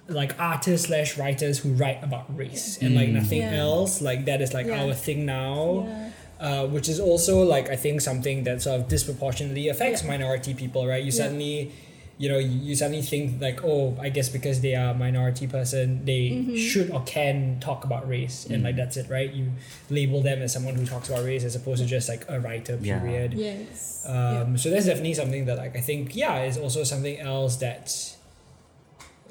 like 0.08 0.38
artists 0.38 0.87
slash 0.87 1.18
writers 1.18 1.58
who 1.61 1.73
write 1.73 2.00
about 2.04 2.25
race 2.37 2.78
and 2.80 2.94
like 2.94 3.08
Mm. 3.08 3.14
nothing 3.14 3.38
Yeah. 3.40 3.56
else. 3.56 4.00
Like 4.00 4.25
that 4.26 4.40
is 4.40 4.52
like 4.54 4.66
Yeah. 4.66 4.85
our 4.85 4.94
thing 4.94 5.25
now. 5.26 5.87
yeah 5.88 6.02
uh, 6.38 6.66
which 6.66 6.87
is 6.87 7.00
also 7.00 7.42
like 7.42 7.70
I 7.70 7.76
think 7.76 8.02
something 8.02 8.44
that 8.44 8.61
sort 8.61 8.78
of 8.78 8.88
disproportionately 8.88 9.68
affects 9.68 10.02
Yeah. 10.02 10.08
minority 10.08 10.52
people, 10.52 10.87
right? 10.87 11.02
You 11.02 11.11
Yeah. 11.11 11.23
suddenly, 11.23 11.73
you 12.18 12.30
know, 12.30 12.38
you 12.38 12.75
suddenly 12.75 13.02
think 13.02 13.42
like, 13.42 13.62
oh, 13.62 13.94
I 14.00 14.08
guess 14.08 14.30
because 14.30 14.62
they 14.62 14.75
are 14.75 14.92
a 14.92 14.94
minority 14.94 15.46
person, 15.46 16.04
they 16.06 16.30
Mm-hmm. 16.30 16.56
should 16.56 16.90
or 16.90 17.02
can 17.04 17.61
talk 17.61 17.85
about 17.85 18.08
race, 18.08 18.46
and 18.46 18.62
like 18.64 18.76
that's 18.76 18.96
it, 18.96 19.11
right? 19.11 19.30
You 19.30 19.52
label 19.90 20.23
them 20.23 20.40
as 20.40 20.52
someone 20.52 20.75
who 20.76 20.87
talks 20.87 21.08
about 21.11 21.25
race 21.25 21.44
as 21.44 21.54
opposed 21.56 21.82
to 21.82 21.87
just 21.87 22.08
like 22.08 22.25
a 22.28 22.40
writer, 22.40 22.78
Yeah. 22.80 23.00
period. 23.00 23.35
yes 23.35 24.04
Um, 24.08 24.56
So 24.56 24.70
that's 24.70 24.87
definitely 24.87 25.14
something 25.14 25.44
that 25.44 25.58
like 25.58 25.76
I 25.76 25.80
think 25.80 26.16
yeah 26.16 26.42
is 26.44 26.56
also 26.56 26.85
something 26.85 27.18
else 27.20 27.56
that 27.56 27.85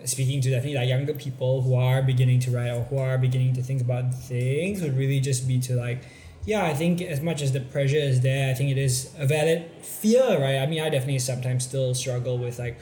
speaking 0.03 0.41
to 0.41 0.49
definitely 0.51 0.77
like 0.77 0.89
younger 0.89 1.13
people 1.13 1.61
who 1.61 1.73
are 1.75 2.01
beginning 2.01 2.39
to 2.41 2.51
write 2.51 2.69
or 2.71 2.81
who 2.83 2.97
are 2.97 3.17
beginning 3.17 3.53
to 3.55 3.61
think 3.63 3.81
about 3.81 4.13
things 4.13 4.81
would 4.81 4.95
really 4.97 5.19
just 5.19 5.47
be 5.47 5.59
to 5.59 5.73
like 5.75 6.03
yeah 6.45 6.65
I 6.65 6.73
think 6.73 7.01
as 7.01 7.21
much 7.21 7.41
as 7.41 7.51
the 7.51 7.59
pressure 7.59 7.97
is 7.97 8.21
there 8.21 8.51
I 8.51 8.53
think 8.53 8.69
it 8.71 8.77
is 8.77 9.13
a 9.17 9.25
valid 9.25 9.69
fear 9.81 10.39
right? 10.39 10.57
I 10.57 10.65
mean 10.65 10.81
I 10.81 10.89
definitely 10.89 11.19
sometimes 11.19 11.63
still 11.63 11.93
struggle 11.93 12.37
with 12.37 12.59
like 12.59 12.77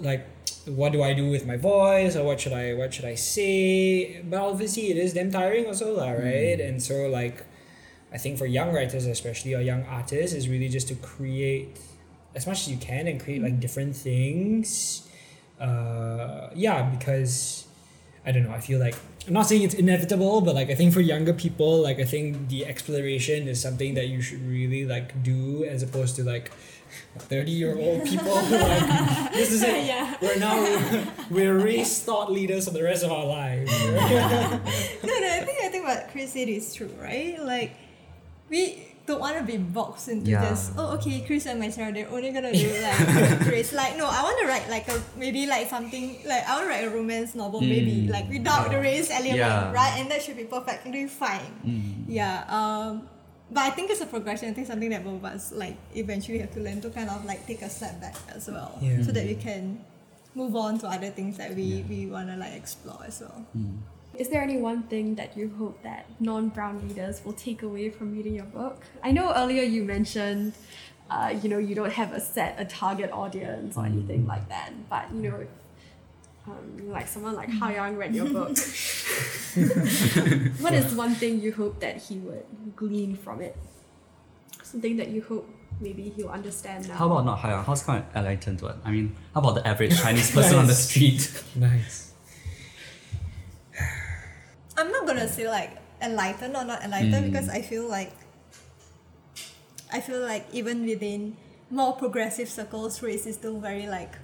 like 0.00 0.26
what 0.66 0.92
do 0.92 1.02
I 1.02 1.14
do 1.14 1.30
with 1.30 1.46
my 1.46 1.56
voice 1.56 2.16
or 2.16 2.24
what 2.24 2.40
should 2.40 2.52
I 2.52 2.74
what 2.74 2.92
should 2.92 3.04
I 3.04 3.14
say? 3.14 4.20
But 4.22 4.40
obviously 4.40 4.90
it 4.90 4.98
is 4.98 5.14
damn 5.14 5.30
tiring 5.30 5.66
also 5.66 5.96
lah, 5.96 6.10
right? 6.12 6.60
And 6.60 6.82
so 6.82 7.08
like 7.08 7.44
I 8.12 8.18
think 8.18 8.38
for 8.38 8.46
young 8.46 8.72
writers 8.72 9.06
especially 9.06 9.54
or 9.54 9.60
young 9.60 9.84
artists 9.84 10.34
is 10.36 10.48
really 10.48 10.68
just 10.68 10.88
to 10.88 10.94
create 10.96 11.78
as 12.34 12.46
much 12.46 12.62
as 12.62 12.68
you 12.68 12.76
can 12.76 13.06
and 13.06 13.20
create 13.20 13.42
like 13.42 13.60
different 13.60 13.96
things. 13.96 15.08
Uh 15.58 16.50
yeah 16.54 16.82
because 16.90 17.66
I 18.26 18.32
don't 18.32 18.44
know 18.44 18.52
I 18.52 18.60
feel 18.60 18.78
like 18.78 18.94
I'm 19.28 19.34
not 19.34 19.46
saying 19.46 19.62
it's 19.62 19.74
inevitable 19.74 20.40
but 20.40 20.54
like 20.54 20.70
I 20.70 20.74
think 20.74 20.92
for 20.92 21.00
younger 21.00 21.32
people 21.32 21.82
like 21.82 22.00
I 22.00 22.04
think 22.04 22.48
the 22.48 22.66
exploration 22.66 23.46
is 23.46 23.60
something 23.60 23.94
that 23.94 24.08
you 24.08 24.22
should 24.22 24.42
really 24.48 24.84
like 24.84 25.22
do 25.22 25.64
as 25.64 25.82
opposed 25.82 26.16
to 26.16 26.24
like 26.24 26.50
30 27.18 27.50
year 27.50 27.76
old 27.78 28.04
people 28.04 28.36
who 28.36 28.56
like 28.58 29.32
this 29.32 29.52
is 29.52 29.62
it 29.62 29.84
yeah. 29.86 30.16
we're 30.22 30.38
now 30.38 31.12
we're 31.30 31.58
race 31.58 32.02
thought 32.02 32.32
leaders 32.32 32.64
for 32.64 32.72
the 32.72 32.82
rest 32.82 33.04
of 33.04 33.12
our 33.12 33.26
lives 33.26 33.70
no, 33.70 35.20
no, 35.20 35.28
I 35.30 35.44
think 35.44 35.58
I 35.62 35.68
think 35.68 35.84
what 35.84 36.08
Chris 36.10 36.32
said 36.32 36.48
is 36.48 36.74
true, 36.74 36.90
right? 37.00 37.38
Like 37.42 37.76
we 38.48 38.87
don't 39.08 39.18
want 39.24 39.36
to 39.40 39.42
be 39.42 39.56
boxed 39.56 40.06
into 40.12 40.30
Yeah. 40.30 40.44
just 40.52 40.72
oh 40.76 40.94
okay, 41.00 41.24
Chris 41.26 41.46
and 41.48 41.58
myself 41.58 41.90
they're 41.96 42.06
only 42.12 42.30
gonna 42.30 42.52
do 42.52 42.68
like 42.84 43.40
race. 43.54 43.72
Like 43.72 43.96
no, 43.96 44.06
I 44.06 44.20
want 44.22 44.36
to 44.40 44.46
write 44.46 44.68
like 44.68 44.86
a 44.92 45.00
maybe 45.16 45.46
like 45.48 45.66
something 45.68 46.20
like 46.28 46.44
I 46.46 46.52
want 46.54 46.64
to 46.64 46.70
write 46.70 46.84
a 46.86 46.90
romance 46.92 47.34
novel 47.34 47.60
maybe 47.64 48.06
Mm. 48.06 48.10
like 48.12 48.28
without 48.28 48.70
the 48.70 48.78
race 48.78 49.08
element, 49.10 49.36
Yeah. 49.40 49.72
right? 49.72 49.96
And 49.98 50.10
that 50.12 50.20
should 50.22 50.36
be 50.36 50.44
perfectly 50.44 51.08
fine. 51.08 51.50
Mm. 51.66 52.04
Yeah. 52.06 52.44
Um. 52.46 53.08
But 53.50 53.64
I 53.64 53.70
think 53.72 53.88
it's 53.90 54.02
a 54.04 54.06
progression. 54.06 54.50
I 54.50 54.52
think 54.52 54.66
something 54.68 54.90
that 54.92 55.02
both 55.02 55.24
of 55.24 55.24
us 55.24 55.52
like 55.56 55.76
eventually 55.96 56.38
have 56.44 56.52
to 56.52 56.60
learn 56.60 56.82
to 56.84 56.90
kind 56.92 57.08
of 57.08 57.24
like 57.24 57.46
take 57.48 57.62
a 57.64 57.70
step 57.72 57.96
back 57.98 58.14
as 58.36 58.44
well, 58.46 58.76
Yeah. 58.84 59.00
so 59.00 59.10
that 59.10 59.24
we 59.24 59.36
can 59.40 59.80
move 60.36 60.54
on 60.54 60.76
to 60.80 60.86
other 60.86 61.08
things 61.08 61.38
that 61.40 61.56
we, 61.56 61.82
we 61.88 62.04
wanna 62.06 62.36
like 62.36 62.52
explore 62.52 63.00
as 63.08 63.22
well. 63.24 63.40
Is 64.18 64.28
there 64.28 64.42
any 64.42 64.58
one 64.58 64.82
thing 64.82 65.14
that 65.14 65.36
you 65.36 65.54
hope 65.58 65.80
that 65.84 66.06
non-brown 66.18 66.88
readers 66.88 67.22
will 67.24 67.34
take 67.34 67.62
away 67.62 67.88
from 67.88 68.12
reading 68.12 68.34
your 68.34 68.46
book? 68.46 68.82
I 69.00 69.12
know 69.12 69.32
earlier 69.32 69.62
you 69.62 69.84
mentioned, 69.84 70.54
uh, 71.08 71.38
you 71.40 71.48
know, 71.48 71.58
you 71.58 71.76
don't 71.76 71.92
have 71.92 72.12
a 72.12 72.20
set, 72.20 72.56
a 72.58 72.64
target 72.64 73.12
audience 73.12 73.76
or 73.76 73.86
anything 73.86 74.26
like 74.26 74.48
that. 74.48 74.72
But 74.90 75.12
you 75.14 75.30
know, 75.30 75.46
um, 76.48 76.90
like 76.90 77.06
someone 77.06 77.36
like 77.36 77.48
How 77.48 77.70
Young 77.70 77.94
read 77.94 78.12
your 78.12 78.28
book, 78.28 78.48
what 80.58 80.74
is 80.74 80.92
one 80.96 81.14
thing 81.14 81.40
you 81.40 81.52
hope 81.52 81.78
that 81.78 81.98
he 81.98 82.18
would 82.18 82.44
glean 82.74 83.14
from 83.14 83.40
it? 83.40 83.56
Something 84.64 84.96
that 84.96 85.10
you 85.10 85.22
hope 85.22 85.48
maybe 85.80 86.08
he'll 86.16 86.30
understand 86.30 86.88
now. 86.88 86.96
How 86.96 87.06
about 87.06 87.24
not 87.24 87.38
higher? 87.38 87.62
How's 87.62 87.84
kind 87.84 88.02
of 88.04 88.16
enlightened 88.16 88.62
one? 88.62 88.80
I 88.84 88.90
mean, 88.90 89.14
how 89.32 89.42
about 89.42 89.54
the 89.54 89.64
average 89.64 89.96
Chinese 89.96 90.32
person 90.32 90.58
on 90.58 90.66
the 90.66 90.74
street? 90.74 91.30
nice 91.54 92.08
I'm 94.78 94.90
not 94.94 95.06
gonna 95.06 95.26
say 95.28 95.48
like 95.50 95.74
enlightened 96.00 96.54
or 96.54 96.64
not 96.64 96.82
enlightened 96.86 97.24
Mm. 97.26 97.32
because 97.32 97.48
I 97.50 97.60
feel 97.62 97.88
like 97.90 98.12
I 99.92 100.00
feel 100.00 100.20
like 100.20 100.46
even 100.52 100.84
within 100.86 101.36
more 101.70 101.92
progressive 101.96 102.48
circles, 102.48 103.02
race 103.02 103.26
is 103.26 103.34
still 103.36 103.58
very 103.58 103.86
like 103.90 104.14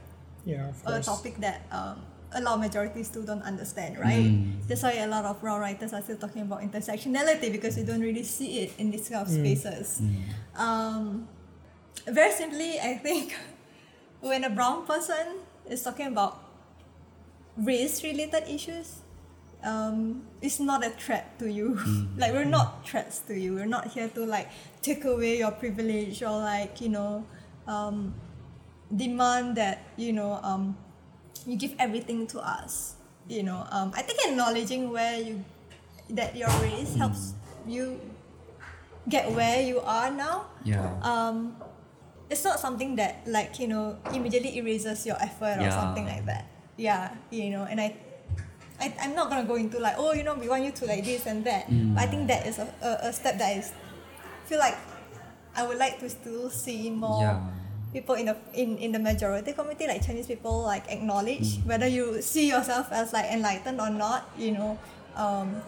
yeah 0.44 0.70
a 0.86 1.00
topic 1.00 1.40
that 1.40 1.62
um, 1.72 1.98
a 2.32 2.40
lot 2.40 2.54
of 2.54 2.60
majority 2.60 3.02
still 3.02 3.22
don't 3.24 3.42
understand, 3.42 3.98
right? 3.98 4.28
Mm. 4.28 4.60
That's 4.68 4.82
why 4.82 4.92
a 5.00 5.06
lot 5.08 5.24
of 5.24 5.42
raw 5.42 5.56
writers 5.56 5.92
are 5.92 6.02
still 6.02 6.16
talking 6.18 6.42
about 6.42 6.60
intersectionality 6.62 7.50
because 7.50 7.78
you 7.78 7.84
don't 7.84 8.00
really 8.02 8.24
see 8.24 8.60
it 8.66 8.72
in 8.78 8.90
these 8.90 9.08
kind 9.08 9.22
of 9.26 9.28
spaces. 9.32 10.02
Um, 10.56 11.28
very 12.06 12.32
simply, 12.32 12.78
I 12.80 12.98
think 12.98 13.34
when 14.20 14.44
a 14.44 14.50
brown 14.50 14.84
person 14.84 15.38
is 15.70 15.82
talking 15.82 16.06
about 16.08 16.42
race-related 17.56 18.44
issues, 18.48 19.00
um, 19.64 20.22
it's 20.42 20.60
not 20.60 20.84
a 20.84 20.90
threat 20.90 21.38
to 21.40 21.50
you. 21.50 21.80
like 22.16 22.32
we're 22.32 22.44
not 22.44 22.86
threats 22.86 23.18
to 23.26 23.34
you. 23.38 23.54
We're 23.54 23.66
not 23.66 23.88
here 23.88 24.08
to 24.08 24.24
like 24.24 24.48
take 24.82 25.04
away 25.04 25.38
your 25.38 25.50
privilege 25.52 26.22
or 26.22 26.36
like 26.38 26.80
you 26.80 26.90
know 26.90 27.24
um, 27.66 28.14
demand 28.94 29.56
that 29.56 29.82
you 29.96 30.12
know 30.12 30.38
um, 30.42 30.76
you 31.46 31.56
give 31.56 31.74
everything 31.78 32.26
to 32.28 32.40
us. 32.40 32.96
You 33.26 33.42
know, 33.42 33.66
um, 33.72 33.90
I 33.96 34.02
think 34.02 34.20
acknowledging 34.28 34.92
where 34.92 35.16
you 35.18 35.44
that 36.10 36.36
your 36.36 36.52
race 36.60 36.94
helps 36.94 37.32
you 37.66 37.98
get 39.08 39.32
where 39.32 39.60
you 39.64 39.80
are 39.80 40.10
now 40.10 40.48
Yeah. 40.64 40.92
um, 41.04 41.56
it's 42.28 42.44
not 42.44 42.60
something 42.60 42.96
that 42.96 43.24
like 43.26 43.58
you 43.60 43.68
know 43.68 43.96
immediately 44.12 44.56
erases 44.56 45.04
your 45.06 45.16
effort 45.20 45.60
or 45.60 45.70
something 45.72 46.04
like 46.04 46.24
that. 46.26 46.48
Yeah, 46.76 47.14
you 47.30 47.50
know, 47.50 47.64
and 47.64 47.80
I, 47.80 47.96
I 48.84 48.92
I'm 49.00 49.14
not 49.16 49.30
gonna 49.32 49.48
go 49.48 49.56
into 49.56 49.78
like 49.80 49.96
oh 49.96 50.12
you 50.12 50.22
know 50.22 50.34
we 50.36 50.48
want 50.48 50.64
you 50.64 50.72
to 50.72 50.84
like 50.84 51.04
this 51.04 51.24
and 51.26 51.40
that. 51.48 51.66
Mm. 51.72 51.94
But 51.96 52.04
I 52.04 52.06
think 52.12 52.28
that 52.28 52.44
is 52.46 52.58
a, 52.60 52.68
a, 52.84 53.08
a 53.08 53.12
step 53.12 53.38
that 53.40 53.56
is 53.56 53.72
feel 54.44 54.58
like 54.60 54.76
I 55.56 55.64
would 55.66 55.78
like 55.78 55.98
to 56.04 56.08
still 56.10 56.50
see 56.50 56.90
more 56.90 57.22
Yeah. 57.22 57.40
people 57.94 58.14
in 58.18 58.26
the 58.26 58.36
in, 58.52 58.76
in 58.78 58.90
the 58.92 58.98
majority 58.98 59.52
community 59.54 59.86
like 59.86 60.04
Chinese 60.04 60.26
people 60.26 60.62
like 60.62 60.84
acknowledge 60.92 61.56
Mm. 61.62 61.66
whether 61.66 61.86
you 61.88 62.20
see 62.20 62.48
yourself 62.50 62.90
as 62.92 63.12
like 63.16 63.26
enlightened 63.32 63.80
or 63.80 63.88
not. 63.90 64.28
You 64.36 64.52
know, 64.58 64.70
um, 65.16 65.62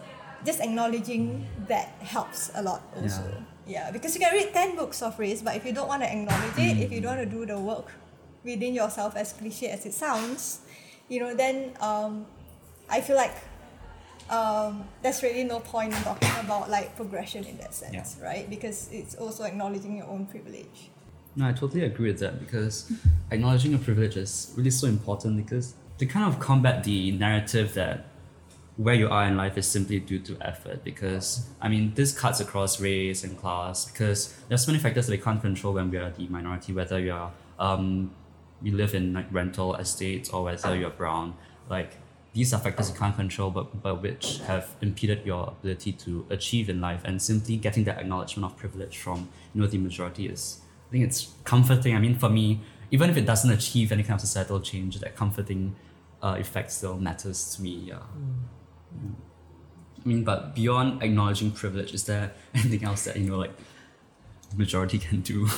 just 0.45 0.59
acknowledging 0.61 1.47
that 1.71 1.87
helps 2.03 2.51
a 2.53 2.61
lot 2.61 2.83
also. 2.95 3.23
Yeah, 3.65 3.91
because 3.91 4.15
you 4.15 4.21
can 4.23 4.31
read 4.31 4.53
10 4.53 4.75
books 4.79 5.01
of 5.03 5.17
race, 5.19 5.41
but 5.41 5.55
if 5.57 5.65
you 5.65 5.73
don't 5.73 5.89
want 5.91 5.99
to 6.03 6.07
acknowledge 6.07 6.55
it, 6.55 6.77
if 6.79 6.91
you 6.91 7.01
don't 7.03 7.17
want 7.17 7.27
to 7.27 7.35
do 7.35 7.43
the 7.45 7.59
work 7.59 7.91
within 8.45 8.71
yourself, 8.73 9.17
as 9.19 9.33
cliche 9.35 9.67
as 9.75 9.83
it 9.85 9.91
sounds, 9.91 10.61
you 11.11 11.19
know, 11.19 11.35
then 11.35 11.75
um, 11.83 12.23
I 12.89 13.01
feel 13.01 13.15
like 13.15 13.35
um, 14.29 14.83
there's 15.01 15.23
really 15.23 15.43
no 15.43 15.59
point 15.59 15.93
in 15.93 16.01
talking 16.01 16.29
about 16.39 16.69
like 16.69 16.95
progression 16.95 17.45
in 17.45 17.57
that 17.57 17.73
sense, 17.73 18.17
right? 18.21 18.49
Because 18.49 18.89
it's 18.91 19.15
also 19.15 19.43
acknowledging 19.43 19.97
your 19.97 20.07
own 20.07 20.25
privilege. 20.25 20.89
No, 21.35 21.47
I 21.47 21.53
totally 21.53 21.83
agree 21.83 22.09
with 22.09 22.19
that 22.19 22.39
because 22.39 22.91
acknowledging 23.31 23.71
your 23.71 23.79
privilege 23.79 24.17
is 24.17 24.53
really 24.57 24.71
so 24.71 24.87
important 24.87 25.37
because 25.37 25.75
to 25.99 26.05
kind 26.05 26.25
of 26.27 26.39
combat 26.39 26.83
the 26.83 27.11
narrative 27.11 27.73
that 27.75 28.05
where 28.75 28.95
you 28.95 29.09
are 29.09 29.25
in 29.25 29.35
life 29.37 29.57
is 29.57 29.67
simply 29.67 29.99
due 29.99 30.19
to 30.19 30.37
effort 30.41 30.83
because 30.83 31.47
I 31.61 31.67
mean 31.67 31.93
this 31.95 32.17
cuts 32.17 32.39
across 32.39 32.79
race 32.79 33.23
and 33.23 33.37
class 33.37 33.85
because 33.85 34.35
there's 34.47 34.63
so 34.65 34.71
many 34.71 34.81
factors 34.81 35.07
that 35.07 35.11
we 35.11 35.17
can't 35.17 35.41
control 35.41 35.73
when 35.73 35.89
we 35.89 35.97
are 35.97 36.11
the 36.11 36.27
minority 36.27 36.73
whether 36.73 36.99
you 36.99 37.13
are 37.13 37.31
um 37.59 38.11
you 38.61 38.75
live 38.75 38.93
in 38.93 39.13
like 39.13 39.25
rental 39.31 39.75
estates 39.75 40.29
or 40.29 40.43
whether 40.43 40.75
you're 40.75 40.91
brown 40.91 41.33
like 41.69 41.97
these 42.37 42.53
are 42.53 42.59
factors 42.59 42.91
you 42.91 42.95
can't 42.95 43.15
control, 43.15 43.49
but, 43.49 43.81
but 43.81 43.99
which 43.99 44.37
have 44.45 44.69
impeded 44.81 45.25
your 45.25 45.55
ability 45.59 45.91
to 45.91 46.23
achieve 46.29 46.69
in 46.69 46.79
life. 46.79 47.01
And 47.03 47.19
simply 47.19 47.57
getting 47.57 47.83
that 47.85 47.97
acknowledgement 47.97 48.51
of 48.51 48.57
privilege 48.59 48.99
from 48.99 49.27
you 49.55 49.61
know 49.61 49.67
the 49.67 49.79
majority 49.79 50.27
is, 50.27 50.61
I 50.87 50.91
think 50.91 51.03
it's 51.03 51.33
comforting. 51.45 51.95
I 51.95 51.99
mean, 51.99 52.15
for 52.15 52.29
me, 52.29 52.61
even 52.91 53.09
if 53.09 53.17
it 53.17 53.25
doesn't 53.25 53.49
achieve 53.49 53.91
any 53.91 54.03
kind 54.03 54.13
of 54.13 54.21
societal 54.21 54.59
change, 54.59 54.99
that 54.99 55.15
comforting 55.15 55.75
uh, 56.21 56.35
effect 56.39 56.71
still 56.71 56.97
matters 56.97 57.55
to 57.55 57.63
me. 57.63 57.71
Yeah. 57.89 57.95
Mm. 58.95 59.15
I 60.05 60.07
mean, 60.07 60.23
but 60.23 60.53
beyond 60.53 61.01
acknowledging 61.01 61.49
privilege, 61.51 61.91
is 61.91 62.03
there 62.03 62.33
anything 62.53 62.83
else 62.83 63.05
that 63.05 63.17
you 63.17 63.31
know, 63.31 63.39
like, 63.39 63.53
majority 64.55 64.99
can 64.99 65.21
do? 65.21 65.49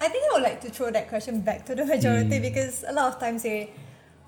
I 0.00 0.08
think 0.08 0.24
I 0.24 0.32
would 0.32 0.42
like 0.42 0.62
to 0.62 0.70
throw 0.70 0.90
that 0.90 1.10
question 1.10 1.42
back 1.42 1.66
to 1.66 1.74
the 1.74 1.84
majority 1.84 2.38
Mm. 2.38 2.42
because 2.48 2.82
a 2.88 2.92
lot 2.94 3.12
of 3.12 3.20
times 3.20 3.42
they 3.42 3.70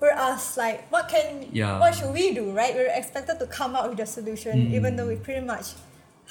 we're 0.03 0.11
asked 0.29 0.57
like 0.57 0.77
what 0.91 1.07
can 1.07 1.47
Yeah. 1.53 1.79
what 1.79 1.95
should 1.95 2.11
we 2.13 2.33
do 2.39 2.51
right 2.51 2.75
we're 2.75 2.91
expected 3.01 3.39
to 3.39 3.47
come 3.47 3.71
up 3.79 3.89
with 3.89 3.99
a 4.03 4.05
solution 4.17 4.53
Mm. 4.67 4.73
even 4.77 4.91
though 4.97 5.07
we 5.07 5.15
pretty 5.15 5.45
much 5.53 5.67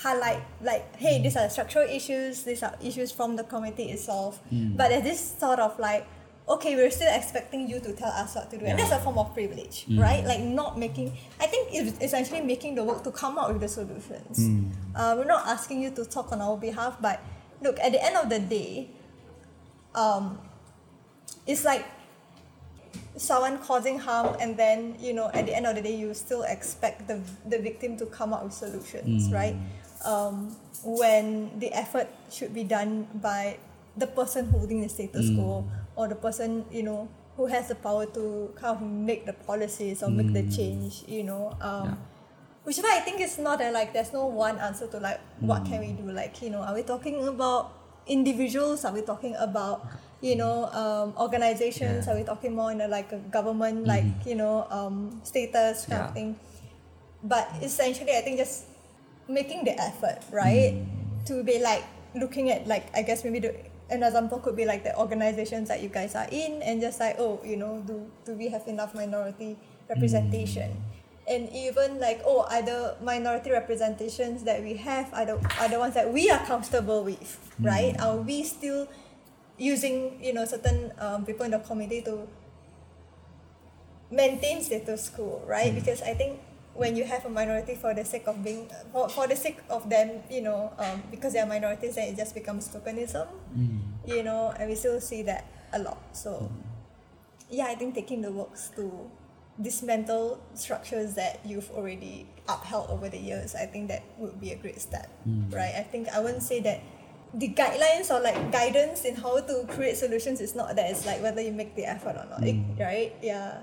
highlight 0.04 0.40
like 0.60 0.84
hey 1.04 1.22
these 1.24 1.36
are 1.40 1.48
structural 1.48 1.88
issues 1.88 2.42
these 2.44 2.62
are 2.62 2.74
issues 2.84 3.10
from 3.18 3.36
the 3.40 3.44
committee 3.52 3.88
itself 3.94 4.40
Mm. 4.52 4.76
but 4.76 4.86
there's 4.90 5.04
this 5.10 5.20
sort 5.40 5.58
of 5.58 5.72
like 5.88 6.04
okay 6.54 6.76
we're 6.76 6.90
still 6.90 7.12
expecting 7.20 7.62
you 7.70 7.78
to 7.86 7.92
tell 8.00 8.12
us 8.22 8.34
what 8.36 8.50
to 8.50 8.56
do 8.60 8.64
and 8.68 8.76
Yeah. 8.78 8.84
that's 8.84 8.92
a 9.00 9.02
form 9.06 9.16
of 9.24 9.32
privilege 9.32 9.76
Mm. 9.88 9.96
right 10.06 10.22
like 10.32 10.40
not 10.60 10.76
making 10.84 11.08
i 11.40 11.46
think 11.52 11.62
it's 11.72 11.96
essentially 12.06 12.42
making 12.52 12.74
the 12.78 12.84
work 12.84 13.00
to 13.08 13.10
come 13.22 13.38
up 13.40 13.48
with 13.52 13.60
the 13.64 13.68
solutions 13.78 14.36
Mm. 14.38 14.68
uh, 14.98 15.12
we're 15.16 15.32
not 15.36 15.46
asking 15.56 15.80
you 15.84 15.90
to 15.98 16.04
talk 16.04 16.28
on 16.34 16.40
our 16.46 16.56
behalf 16.68 16.92
but 17.00 17.16
look 17.64 17.76
at 17.80 17.90
the 17.96 18.00
end 18.04 18.16
of 18.22 18.28
the 18.28 18.40
day 18.58 18.90
um, 19.94 20.38
it's 21.46 21.64
like 21.64 21.84
someone 23.16 23.58
causing 23.58 23.98
harm 23.98 24.36
and 24.40 24.56
then 24.56 24.96
you 24.98 25.12
know 25.12 25.30
at 25.34 25.44
the 25.46 25.54
end 25.54 25.66
of 25.66 25.74
the 25.76 25.82
day 25.82 25.94
you 25.94 26.14
still 26.14 26.42
expect 26.42 27.06
the, 27.06 27.20
the 27.46 27.58
victim 27.58 27.96
to 27.96 28.06
come 28.06 28.32
up 28.32 28.42
with 28.44 28.52
solutions 28.54 29.28
Mm. 29.28 29.32
right 29.34 29.56
um, 30.04 30.56
when 30.82 31.58
the 31.58 31.72
effort 31.72 32.08
should 32.30 32.52
be 32.54 32.64
done 32.64 33.06
by 33.14 33.58
the 33.96 34.06
person 34.06 34.46
holding 34.50 34.80
the 34.80 34.88
status 34.88 35.28
Mm. 35.30 35.36
quo 35.36 35.64
or 35.96 36.08
the 36.08 36.14
person 36.16 36.64
you 36.70 36.82
know 36.82 37.08
who 37.36 37.46
has 37.46 37.68
the 37.68 37.74
power 37.74 38.06
to 38.06 38.52
kind 38.56 38.76
of 38.76 38.82
make 38.82 39.26
the 39.26 39.32
policies 39.32 40.02
or 40.02 40.10
make 40.10 40.32
the 40.32 40.42
Mm. 40.42 40.56
change 40.56 41.04
you 41.06 41.22
know 41.24 41.52
um, 41.60 41.84
Yeah. 41.88 41.94
which 42.64 42.78
is 42.78 42.84
why 42.84 42.96
I 42.96 43.00
think 43.00 43.20
it's 43.20 43.36
not 43.38 43.58
that 43.58 43.72
like 43.74 43.92
there's 43.92 44.12
no 44.12 44.24
one 44.26 44.56
answer 44.58 44.86
to 44.88 44.98
like 44.98 45.20
what 45.40 45.64
can 45.66 45.80
we 45.80 45.92
do 45.92 46.10
like 46.12 46.40
you 46.40 46.48
know 46.50 46.60
are 46.64 46.74
we 46.74 46.82
talking 46.82 47.26
about 47.28 47.72
individuals 48.06 48.84
are 48.84 48.92
we 48.92 49.02
talking 49.02 49.34
about 49.38 49.86
you 50.20 50.36
know 50.36 50.66
um, 50.72 51.14
organizations? 51.18 52.06
Yeah. 52.06 52.12
are 52.12 52.16
we 52.16 52.24
talking 52.24 52.54
more 52.54 52.70
in 52.72 52.80
a 52.80 52.88
like 52.88 53.12
a 53.12 53.18
government 53.18 53.86
like 53.86 54.06
you 54.24 54.34
know 54.34 54.66
um, 54.70 55.20
status 55.24 55.86
kind 55.86 56.02
of 56.02 56.14
thing? 56.14 56.36
But 57.22 57.48
essentially 57.62 58.12
I 58.16 58.22
think 58.22 58.38
just 58.38 58.66
making 59.28 59.64
the 59.64 59.78
effort 59.78 60.18
right 60.32 60.82
to 61.26 61.42
be 61.44 61.58
like 61.62 61.84
looking 62.14 62.50
at 62.50 62.66
like 62.66 62.90
I 62.96 63.02
guess 63.02 63.24
maybe 63.24 63.38
the 63.38 63.54
an 63.90 64.02
example 64.02 64.38
could 64.38 64.56
be 64.56 64.64
like 64.64 64.84
the 64.84 64.96
organizations 64.96 65.68
that 65.68 65.82
you 65.82 65.88
guys 65.88 66.14
are 66.14 66.26
in 66.30 66.62
and 66.62 66.80
just 66.80 66.98
like 66.98 67.16
oh 67.18 67.40
you 67.44 67.56
know 67.56 67.82
do 67.86 68.08
do 68.24 68.32
we 68.34 68.48
have 68.48 68.66
enough 68.66 68.94
minority 68.94 69.56
representation 69.88 70.72
and 71.32 71.48
even 71.52 71.98
like 71.98 72.20
oh 72.24 72.44
are 72.50 72.62
the 72.62 72.96
minority 73.02 73.50
representations 73.50 74.44
that 74.44 74.62
we 74.62 74.74
have 74.74 75.08
are 75.14 75.24
the, 75.24 75.36
are 75.60 75.68
the 75.68 75.78
ones 75.78 75.94
that 75.94 76.12
we 76.12 76.30
are 76.30 76.44
comfortable 76.44 77.02
with 77.04 77.38
right? 77.60 77.98
Are 78.00 78.16
we 78.16 78.42
still 78.42 78.88
using 79.56 80.22
you 80.22 80.32
know 80.32 80.44
certain 80.44 80.92
um, 80.98 81.24
people 81.24 81.44
in 81.44 81.52
the 81.52 81.58
community 81.58 82.02
to 82.02 82.28
maintain 84.10 84.62
status 84.62 85.08
quo 85.08 85.42
right? 85.46 85.74
Because 85.74 86.02
i 86.02 86.14
think 86.14 86.40
when 86.74 86.96
you 86.96 87.04
have 87.04 87.24
a 87.26 87.28
minority 87.28 87.74
for 87.74 87.92
the 87.92 88.04
sake 88.04 88.26
of 88.26 88.42
being 88.42 88.68
for, 88.92 89.08
for 89.08 89.26
the 89.26 89.36
sake 89.36 89.58
of 89.68 89.88
them 89.88 90.22
you 90.30 90.40
know 90.40 90.72
um, 90.78 91.02
because 91.10 91.32
they 91.32 91.40
are 91.40 91.46
minorities 91.46 91.96
then 91.96 92.08
it 92.08 92.16
just 92.16 92.34
becomes 92.34 92.68
tokenism 92.68 93.26
you 94.06 94.22
know 94.22 94.54
and 94.58 94.68
we 94.68 94.74
still 94.74 95.00
see 95.00 95.22
that 95.22 95.44
a 95.72 95.78
lot. 95.78 95.98
So 96.12 96.50
yeah 97.52 97.66
i 97.68 97.74
think 97.74 97.94
taking 97.94 98.22
the 98.22 98.32
works 98.32 98.70
to 98.74 98.88
dismantle 99.60 100.40
structures 100.54 101.14
that 101.14 101.40
you've 101.44 101.70
already 101.72 102.26
upheld 102.48 102.90
over 102.90 103.08
the 103.08 103.18
years 103.18 103.54
i 103.54 103.66
think 103.66 103.88
that 103.88 104.02
would 104.18 104.40
be 104.40 104.50
a 104.52 104.56
great 104.56 104.80
step 104.80 105.08
hmm. 105.24 105.50
right? 105.50 105.74
I 105.76 105.82
think 105.82 106.08
i 106.08 106.18
wouldn't 106.18 106.42
say 106.42 106.60
that 106.60 106.80
the 107.34 107.48
guidelines 107.48 108.10
or 108.10 108.20
like 108.20 108.52
guidance 108.52 109.04
in 109.04 109.16
how 109.16 109.40
to 109.40 109.64
create 109.68 109.96
solutions 109.96 110.40
is 110.40 110.54
not 110.54 110.76
that 110.76 110.90
it's 110.90 111.06
like 111.06 111.22
whether 111.22 111.40
you 111.40 111.52
make 111.52 111.74
the 111.76 111.84
effort 111.84 112.16
or 112.16 112.26
not 112.28 112.46
it- 112.46 112.56
right? 112.78 113.14
Yeah. 113.22 113.62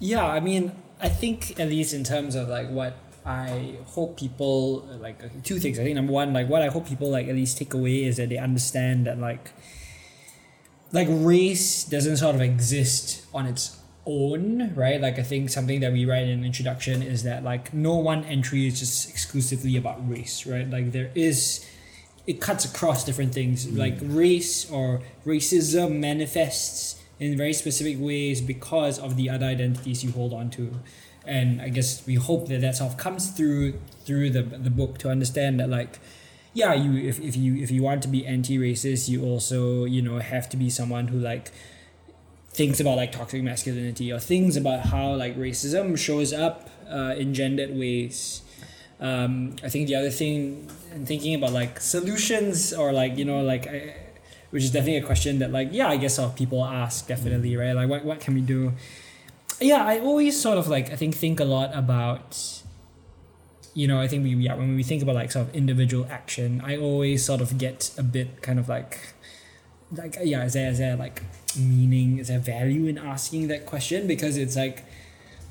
Yeah, 0.00 0.26
I 0.26 0.40
mean, 0.40 0.72
I 1.00 1.08
think 1.08 1.60
at 1.60 1.68
least 1.68 1.94
in 1.94 2.04
terms 2.04 2.34
of 2.34 2.48
like 2.48 2.68
what 2.68 2.96
I 3.24 3.76
hope 3.86 4.18
people 4.18 4.80
like 5.00 5.44
two 5.44 5.58
things. 5.58 5.78
I 5.78 5.84
think 5.84 5.94
number 5.94 6.12
one, 6.12 6.32
like 6.32 6.48
what 6.48 6.62
I 6.62 6.68
hope 6.68 6.88
people 6.88 7.10
like 7.10 7.28
at 7.28 7.34
least 7.34 7.58
take 7.58 7.74
away 7.74 8.04
is 8.04 8.16
that 8.16 8.28
they 8.28 8.38
understand 8.38 9.06
that 9.06 9.18
like 9.18 9.52
like 10.90 11.08
race 11.10 11.84
doesn't 11.84 12.16
sort 12.16 12.34
of 12.34 12.40
exist 12.40 13.24
on 13.32 13.46
its 13.46 13.78
own, 14.06 14.74
right? 14.74 15.00
Like 15.00 15.18
I 15.18 15.22
think 15.22 15.50
something 15.50 15.80
that 15.80 15.92
we 15.92 16.04
write 16.04 16.24
in 16.24 16.30
an 16.30 16.44
introduction 16.44 17.02
is 17.02 17.22
that 17.22 17.44
like 17.44 17.72
no 17.72 17.96
one 17.96 18.24
entry 18.24 18.66
is 18.66 18.78
just 18.78 19.08
exclusively 19.08 19.76
about 19.76 20.08
race, 20.08 20.46
right? 20.46 20.68
Like 20.68 20.92
there 20.92 21.10
is 21.14 21.68
it 22.26 22.40
cuts 22.40 22.64
across 22.64 23.04
different 23.04 23.34
things. 23.34 23.66
Mm. 23.66 23.78
Like 23.78 23.98
race 24.00 24.70
or 24.70 25.02
racism 25.26 25.98
manifests 25.98 27.02
in 27.20 27.36
very 27.36 27.52
specific 27.52 27.96
ways 27.98 28.40
because 28.40 28.98
of 28.98 29.16
the 29.16 29.30
other 29.30 29.46
identities 29.46 30.02
you 30.02 30.12
hold 30.12 30.32
on 30.32 30.50
to. 30.50 30.80
And 31.26 31.60
I 31.60 31.68
guess 31.68 32.06
we 32.06 32.16
hope 32.16 32.48
that 32.48 32.60
that 32.60 32.76
sort 32.76 32.92
of 32.92 32.98
comes 32.98 33.30
through 33.30 33.80
through 34.04 34.30
the 34.30 34.42
the 34.42 34.70
book 34.70 34.98
to 34.98 35.10
understand 35.10 35.60
that 35.60 35.70
like 35.70 35.98
yeah, 36.52 36.72
you 36.72 37.08
if, 37.08 37.20
if 37.20 37.36
you 37.36 37.56
if 37.56 37.70
you 37.70 37.82
want 37.82 38.02
to 38.02 38.08
be 38.08 38.24
anti-racist, 38.24 39.08
you 39.08 39.24
also 39.24 39.84
you 39.84 40.00
know 40.00 40.18
have 40.18 40.48
to 40.50 40.56
be 40.56 40.70
someone 40.70 41.08
who 41.08 41.18
like 41.18 41.50
thinks 42.54 42.78
about 42.78 42.96
like 42.96 43.12
toxic 43.12 43.42
masculinity 43.42 44.12
or 44.12 44.18
things 44.18 44.56
about 44.56 44.86
how 44.86 45.14
like 45.14 45.36
racism 45.36 45.98
shows 45.98 46.32
up 46.32 46.70
uh, 46.88 47.14
in 47.18 47.34
gendered 47.34 47.76
ways. 47.76 48.42
Um, 49.00 49.56
I 49.62 49.68
think 49.68 49.88
the 49.88 49.96
other 49.96 50.10
thing, 50.10 50.70
and 50.92 51.06
thinking 51.06 51.34
about 51.34 51.52
like 51.52 51.80
solutions 51.80 52.72
or 52.72 52.92
like 52.92 53.18
you 53.18 53.24
know 53.24 53.42
like, 53.42 53.66
I, 53.66 53.96
which 54.50 54.62
is 54.62 54.70
definitely 54.70 54.98
a 54.98 55.06
question 55.06 55.40
that 55.40 55.50
like 55.50 55.70
yeah 55.72 55.88
I 55.88 55.96
guess 55.96 56.18
of 56.18 56.36
people 56.36 56.64
ask 56.64 57.08
definitely 57.08 57.56
right 57.56 57.74
like 57.74 57.88
what 57.88 58.04
what 58.04 58.20
can 58.20 58.34
we 58.34 58.40
do? 58.40 58.72
Yeah, 59.60 59.84
I 59.84 59.98
always 59.98 60.40
sort 60.40 60.56
of 60.56 60.68
like 60.68 60.90
I 60.92 60.96
think 60.96 61.14
think 61.16 61.40
a 61.40 61.44
lot 61.44 61.74
about 61.74 62.62
you 63.74 63.88
know, 63.88 64.00
I 64.00 64.06
think 64.06 64.22
we 64.22 64.34
yeah, 64.36 64.54
when 64.54 64.76
we 64.76 64.84
think 64.84 65.02
about 65.02 65.16
like 65.16 65.32
sort 65.32 65.48
of 65.48 65.54
individual 65.54 66.06
action, 66.08 66.62
I 66.64 66.76
always 66.76 67.24
sort 67.24 67.40
of 67.40 67.58
get 67.58 67.90
a 67.98 68.04
bit 68.04 68.40
kind 68.40 68.60
of 68.60 68.68
like 68.68 69.13
like 69.92 70.18
yeah, 70.22 70.44
is 70.44 70.54
there 70.54 70.70
is 70.70 70.78
there 70.78 70.96
like 70.96 71.22
meaning, 71.58 72.18
is 72.18 72.28
there 72.28 72.38
value 72.38 72.86
in 72.86 72.98
asking 72.98 73.48
that 73.48 73.66
question? 73.66 74.06
Because 74.06 74.36
it's 74.36 74.56
like 74.56 74.84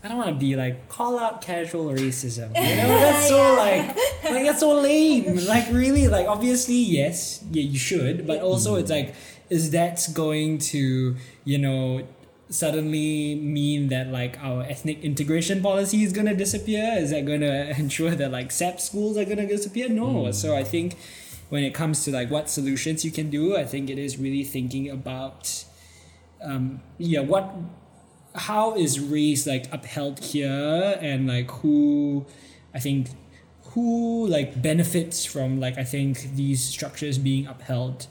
I 0.03 0.09
don't 0.09 0.17
want 0.17 0.29
to 0.29 0.35
be 0.35 0.55
like 0.55 0.89
call 0.89 1.17
out 1.17 1.41
casual 1.41 1.85
racism. 1.85 2.49
You 2.55 2.75
know, 2.75 2.87
that's 2.99 3.27
so 3.27 3.55
like 3.55 3.87
like 4.23 4.45
that's 4.45 4.59
so 4.59 4.79
lame. 4.81 5.37
Like 5.45 5.71
really, 5.71 6.07
like 6.07 6.27
obviously 6.27 6.75
yes, 6.75 7.43
yeah, 7.51 7.63
you 7.63 7.77
should, 7.77 8.27
but 8.27 8.41
also 8.41 8.75
it's 8.75 8.91
like 8.91 9.15
is 9.49 9.71
that 9.71 10.05
going 10.13 10.57
to 10.57 11.15
you 11.45 11.57
know 11.57 12.03
suddenly 12.49 13.35
mean 13.35 13.87
that 13.89 14.07
like 14.09 14.37
our 14.39 14.63
ethnic 14.63 15.03
integration 15.03 15.61
policy 15.61 16.03
is 16.03 16.11
gonna 16.11 16.35
disappear? 16.35 16.95
Is 16.97 17.11
that 17.11 17.25
gonna 17.25 17.73
ensure 17.77 18.11
that 18.11 18.31
like 18.31 18.51
SAP 18.51 18.79
schools 18.79 19.17
are 19.17 19.25
gonna 19.25 19.47
disappear? 19.47 19.89
No. 19.89 20.25
Hmm. 20.25 20.31
So 20.31 20.55
I 20.55 20.63
think 20.63 20.97
when 21.49 21.63
it 21.63 21.73
comes 21.73 22.03
to 22.05 22.11
like 22.11 22.29
what 22.31 22.49
solutions 22.49 23.03
you 23.05 23.11
can 23.11 23.29
do, 23.29 23.55
I 23.55 23.65
think 23.65 23.89
it 23.89 23.97
is 23.97 24.17
really 24.17 24.43
thinking 24.43 24.89
about 24.89 25.65
um 26.43 26.81
yeah 26.97 27.21
what 27.21 27.55
how 28.35 28.75
is 28.75 28.99
race 28.99 29.47
like 29.47 29.71
upheld 29.71 30.19
here 30.19 30.97
and 31.01 31.27
like 31.27 31.49
who 31.51 32.25
I 32.73 32.79
think 32.79 33.09
who 33.73 34.27
like 34.27 34.61
benefits 34.61 35.25
from 35.25 35.59
like 35.59 35.77
I 35.77 35.83
think 35.83 36.35
these 36.35 36.63
structures 36.63 37.17
being 37.17 37.47
upheld 37.47 38.07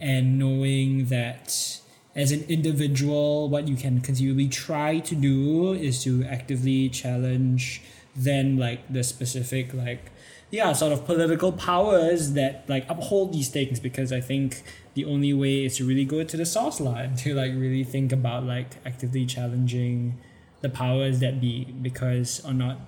and 0.00 0.38
knowing 0.38 1.06
that 1.06 1.80
as 2.16 2.32
an 2.32 2.44
individual 2.48 3.48
what 3.48 3.68
you 3.68 3.76
can 3.76 4.00
conceivably 4.00 4.48
try 4.48 5.00
to 5.00 5.14
do 5.14 5.72
is 5.72 6.02
to 6.04 6.24
actively 6.24 6.88
challenge 6.88 7.82
then 8.16 8.56
like 8.56 8.92
the 8.92 9.02
specific 9.02 9.74
like 9.74 10.10
yeah 10.54 10.72
sort 10.72 10.92
of 10.92 11.04
political 11.04 11.50
powers 11.50 12.32
that 12.34 12.64
like 12.68 12.86
uphold 12.88 13.32
these 13.32 13.48
things 13.48 13.80
because 13.80 14.12
I 14.12 14.20
think 14.20 14.62
the 14.94 15.04
only 15.04 15.34
way 15.34 15.64
is 15.64 15.78
to 15.78 15.84
really 15.84 16.04
go 16.04 16.22
to 16.22 16.36
the 16.36 16.46
source 16.46 16.80
line 16.80 17.16
to 17.22 17.34
like 17.34 17.52
really 17.52 17.82
think 17.82 18.12
about 18.12 18.44
like 18.44 18.76
actively 18.86 19.26
challenging 19.26 20.18
the 20.60 20.68
powers 20.68 21.18
that 21.20 21.40
be 21.40 21.64
because 21.64 22.44
or 22.46 22.54
not 22.54 22.78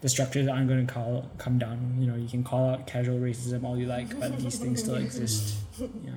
the 0.00 0.08
structures 0.08 0.48
aren't 0.48 0.68
going 0.68 0.84
to 0.84 0.92
call 0.92 1.30
come 1.38 1.58
down. 1.58 1.96
You 2.00 2.06
know 2.06 2.16
you 2.16 2.28
can 2.28 2.42
call 2.42 2.70
out 2.70 2.86
casual 2.86 3.18
racism 3.18 3.62
all 3.62 3.76
you 3.76 3.86
like 3.86 4.18
but 4.18 4.38
these 4.38 4.58
things 4.58 4.80
still 4.80 4.96
exist. 4.96 5.56
Yeah. 5.80 6.12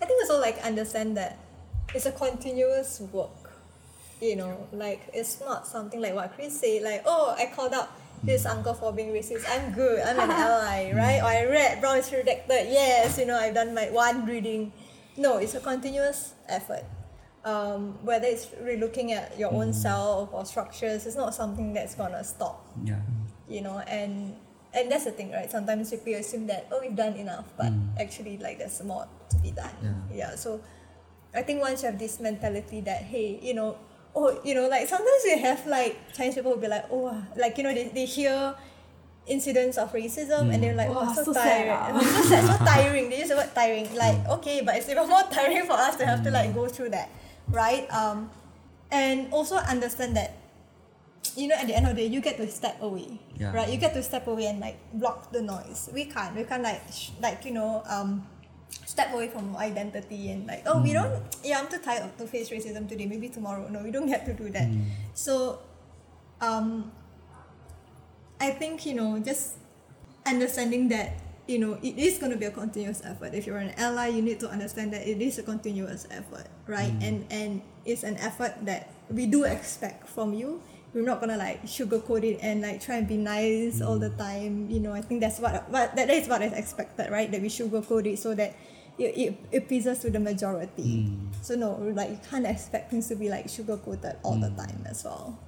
I 0.00 0.04
think 0.06 0.20
also 0.22 0.40
like 0.40 0.58
understand 0.64 1.16
that 1.16 1.38
it's 1.94 2.06
a 2.06 2.12
continuous 2.12 3.00
work, 3.12 3.50
you 4.20 4.36
know 4.36 4.66
like 4.72 5.08
it's 5.12 5.40
not 5.40 5.66
something 5.66 6.00
like 6.00 6.14
what 6.14 6.32
chris 6.34 6.60
said 6.60 6.82
like 6.82 7.02
oh 7.06 7.34
i 7.38 7.46
called 7.46 7.72
out 7.72 7.90
this 8.22 8.46
uncle 8.46 8.74
for 8.74 8.92
being 8.92 9.12
racist. 9.12 9.44
I'm 9.48 9.72
good. 9.72 10.00
I'm 10.00 10.18
an 10.18 10.30
ally 10.30 10.92
right? 10.96 11.20
Or 11.22 11.26
i 11.30 11.44
read 11.44 11.80
brown 11.80 11.98
is 11.98 12.10
redacted 12.10 12.70
yes 12.72 13.18
you 13.18 13.26
know 13.26 13.36
i've 13.38 13.54
done 13.54 13.74
my 13.74 13.90
one 13.90 14.26
reading. 14.26 14.72
No 15.16 15.38
it's 15.38 15.54
a 15.54 15.60
continuous 15.60 16.34
effort. 16.48 16.84
Um, 17.44 17.96
whether 18.04 18.26
it's 18.26 18.46
relooking 18.60 19.12
at 19.12 19.38
your 19.38 19.52
own 19.54 19.72
self 19.72 20.30
or 20.34 20.44
structures 20.44 21.06
it's 21.06 21.16
not 21.16 21.34
something 21.34 21.72
that's 21.72 21.94
gonna 21.94 22.22
stop. 22.24 22.66
Yeah. 22.84 23.00
you 23.48 23.62
know 23.62 23.78
and 23.86 24.36
and 24.74 24.90
that's 24.92 25.04
the 25.04 25.12
thing 25.12 25.32
right? 25.32 25.50
Sometimes 25.50 25.94
we 26.04 26.14
assume 26.14 26.46
that 26.48 26.66
oh 26.72 26.80
we've 26.80 26.94
done 26.96 27.14
enough 27.14 27.46
but 27.56 27.72
Mm. 27.72 27.98
actually 28.00 28.36
like 28.38 28.58
there's 28.58 28.82
more 28.82 29.06
to 29.30 29.36
be 29.38 29.50
done. 29.52 29.70
Yeah. 29.82 29.94
Yeah. 30.12 30.34
so 30.36 30.60
i 31.34 31.42
think 31.42 31.60
once 31.60 31.82
you 31.82 31.90
have 31.90 31.98
this 31.98 32.20
mentality 32.20 32.80
that 32.80 33.02
hey 33.02 33.38
you 33.42 33.52
know 33.52 33.76
oh 34.18 34.28
you 34.42 34.54
know 34.58 34.66
like 34.68 34.88
sometimes 34.88 35.22
we 35.24 35.38
have 35.38 35.60
like 35.66 35.94
chinese 36.16 36.34
people 36.34 36.50
will 36.52 36.58
be 36.66 36.66
like 36.76 36.86
oh 36.90 37.06
ah," 37.14 37.22
like 37.38 37.54
you 37.58 37.62
know 37.64 37.72
they, 37.72 37.86
they 37.94 38.04
hear 38.04 38.54
incidents 39.28 39.76
of 39.76 39.92
racism 39.92 40.48
and 40.52 40.58
they're 40.62 40.74
like 40.74 40.88
Wow, 40.88 41.04
oh 41.06 41.12
so, 41.14 41.22
so 41.28 41.32
sad 41.36 41.68
tiring. 41.68 41.94
ah." 41.94 42.00
so 42.16 42.22
sad 42.32 42.42
so 42.48 42.56
tiring. 42.72 43.04
They 43.10 43.18
use 43.22 43.28
the 43.28 43.36
word 43.36 43.52
tiring. 43.54 43.86
Like 43.94 44.18
okay 44.40 44.62
but 44.64 44.76
it's 44.76 44.88
even 44.88 45.06
more 45.08 45.22
tiring 45.36 45.64
for 45.68 45.76
us 45.76 45.94
to 46.00 46.04
have 46.08 46.24
to 46.24 46.30
like 46.32 46.50
go 46.56 46.66
through 46.66 46.90
that 46.96 47.08
right? 47.52 47.84
Um 47.92 48.30
and 48.90 49.28
also 49.32 49.56
understand 49.60 50.16
that 50.16 50.32
you 51.36 51.46
know 51.46 51.54
at 51.60 51.66
the 51.68 51.76
end 51.76 51.84
of 51.86 51.92
the 51.94 52.02
day 52.02 52.08
you 52.08 52.20
get 52.24 52.36
to 52.40 52.48
step 52.48 52.80
away 52.80 53.20
Yeah. 53.36 53.52
right? 53.52 53.68
You 53.68 53.76
get 53.76 53.92
to 53.94 54.02
step 54.02 54.26
away 54.26 54.46
and 54.48 54.58
like 54.64 54.78
block 54.96 55.30
the 55.30 55.42
noise. 55.44 55.90
We 55.92 56.06
can't. 56.08 56.34
We 56.34 56.42
can't 56.48 56.62
like 56.64 56.80
sh- 56.90 57.12
like 57.20 57.44
you 57.44 57.52
know 57.52 57.84
um 57.86 58.24
step 58.70 59.12
away 59.14 59.28
from 59.28 59.56
identity 59.56 60.30
and 60.30 60.46
like 60.46 60.62
oh 60.66 60.82
we 60.82 60.90
hmm. 60.90 61.00
don't 61.00 61.22
yeah 61.44 61.58
i'm 61.58 61.68
too 61.68 61.78
tired 61.78 62.10
to 62.18 62.26
face 62.26 62.50
racism 62.50 62.88
today. 62.88 63.06
Maybe 63.06 63.28
tomorrow. 63.28 63.68
No 63.68 63.82
we 63.82 63.90
don't 63.90 64.06
get 64.06 64.26
to 64.26 64.34
do 64.34 64.50
that. 64.50 64.68
Hmm. 64.68 64.82
So 65.14 65.60
um 66.40 66.92
i 68.40 68.50
think 68.50 68.86
you 68.86 68.94
know 68.94 69.18
just 69.18 69.56
understanding 70.26 70.88
that 70.88 71.18
you 71.46 71.58
know 71.58 71.78
it 71.82 71.98
is 71.98 72.18
going 72.18 72.30
to 72.30 72.38
be 72.38 72.46
a 72.46 72.50
continuous 72.50 73.02
effort. 73.04 73.34
If 73.34 73.46
you're 73.46 73.58
an 73.58 73.72
ally 73.76 74.08
you 74.08 74.22
need 74.22 74.40
to 74.40 74.48
understand 74.48 74.92
that 74.92 75.06
it 75.06 75.20
is 75.20 75.38
a 75.38 75.42
continuous 75.42 76.06
effort 76.10 76.48
right? 76.66 76.92
Hmm. 76.92 77.02
And 77.02 77.16
and 77.30 77.52
it's 77.84 78.04
an 78.04 78.16
effort 78.18 78.54
that 78.64 78.92
we 79.10 79.26
do 79.26 79.44
expect 79.44 80.08
from 80.08 80.34
you 80.34 80.60
we're 80.94 81.04
not 81.04 81.20
gonna 81.20 81.36
like 81.36 81.62
sugarcoat 81.64 82.24
it 82.24 82.38
and 82.42 82.62
like 82.62 82.80
try 82.80 82.96
and 82.96 83.06
be 83.06 83.16
nice 83.16 83.80
all 83.80 83.98
the 83.98 84.10
mm. 84.10 84.18
time 84.18 84.70
you 84.70 84.80
know 84.80 84.92
i 84.92 85.00
think 85.00 85.20
that's 85.20 85.38
what 85.38 85.68
what 85.70 85.94
that 85.94 86.08
is 86.10 86.28
what 86.28 86.42
is 86.42 86.52
expected 86.52 87.10
right? 87.10 87.30
That 87.30 87.42
we 87.42 87.48
sugarcoat 87.48 88.06
it 88.06 88.18
so 88.18 88.34
that 88.34 88.54
it, 88.98 89.16
it, 89.16 89.38
it 89.52 89.68
pleases 89.68 90.00
to 90.00 90.10
the 90.10 90.18
majority. 90.18 91.06
Mm. 91.06 91.28
So 91.42 91.54
no 91.54 91.76
like 91.94 92.10
you 92.10 92.18
can't 92.30 92.46
expect 92.46 92.90
things 92.90 93.08
to 93.08 93.16
be 93.16 93.28
like 93.28 93.48
sugar 93.48 93.76
coated 93.76 94.16
all 94.22 94.36
the 94.36 94.48
mm. 94.48 94.56
time 94.56 94.84
as 94.86 95.04
well 95.04 95.38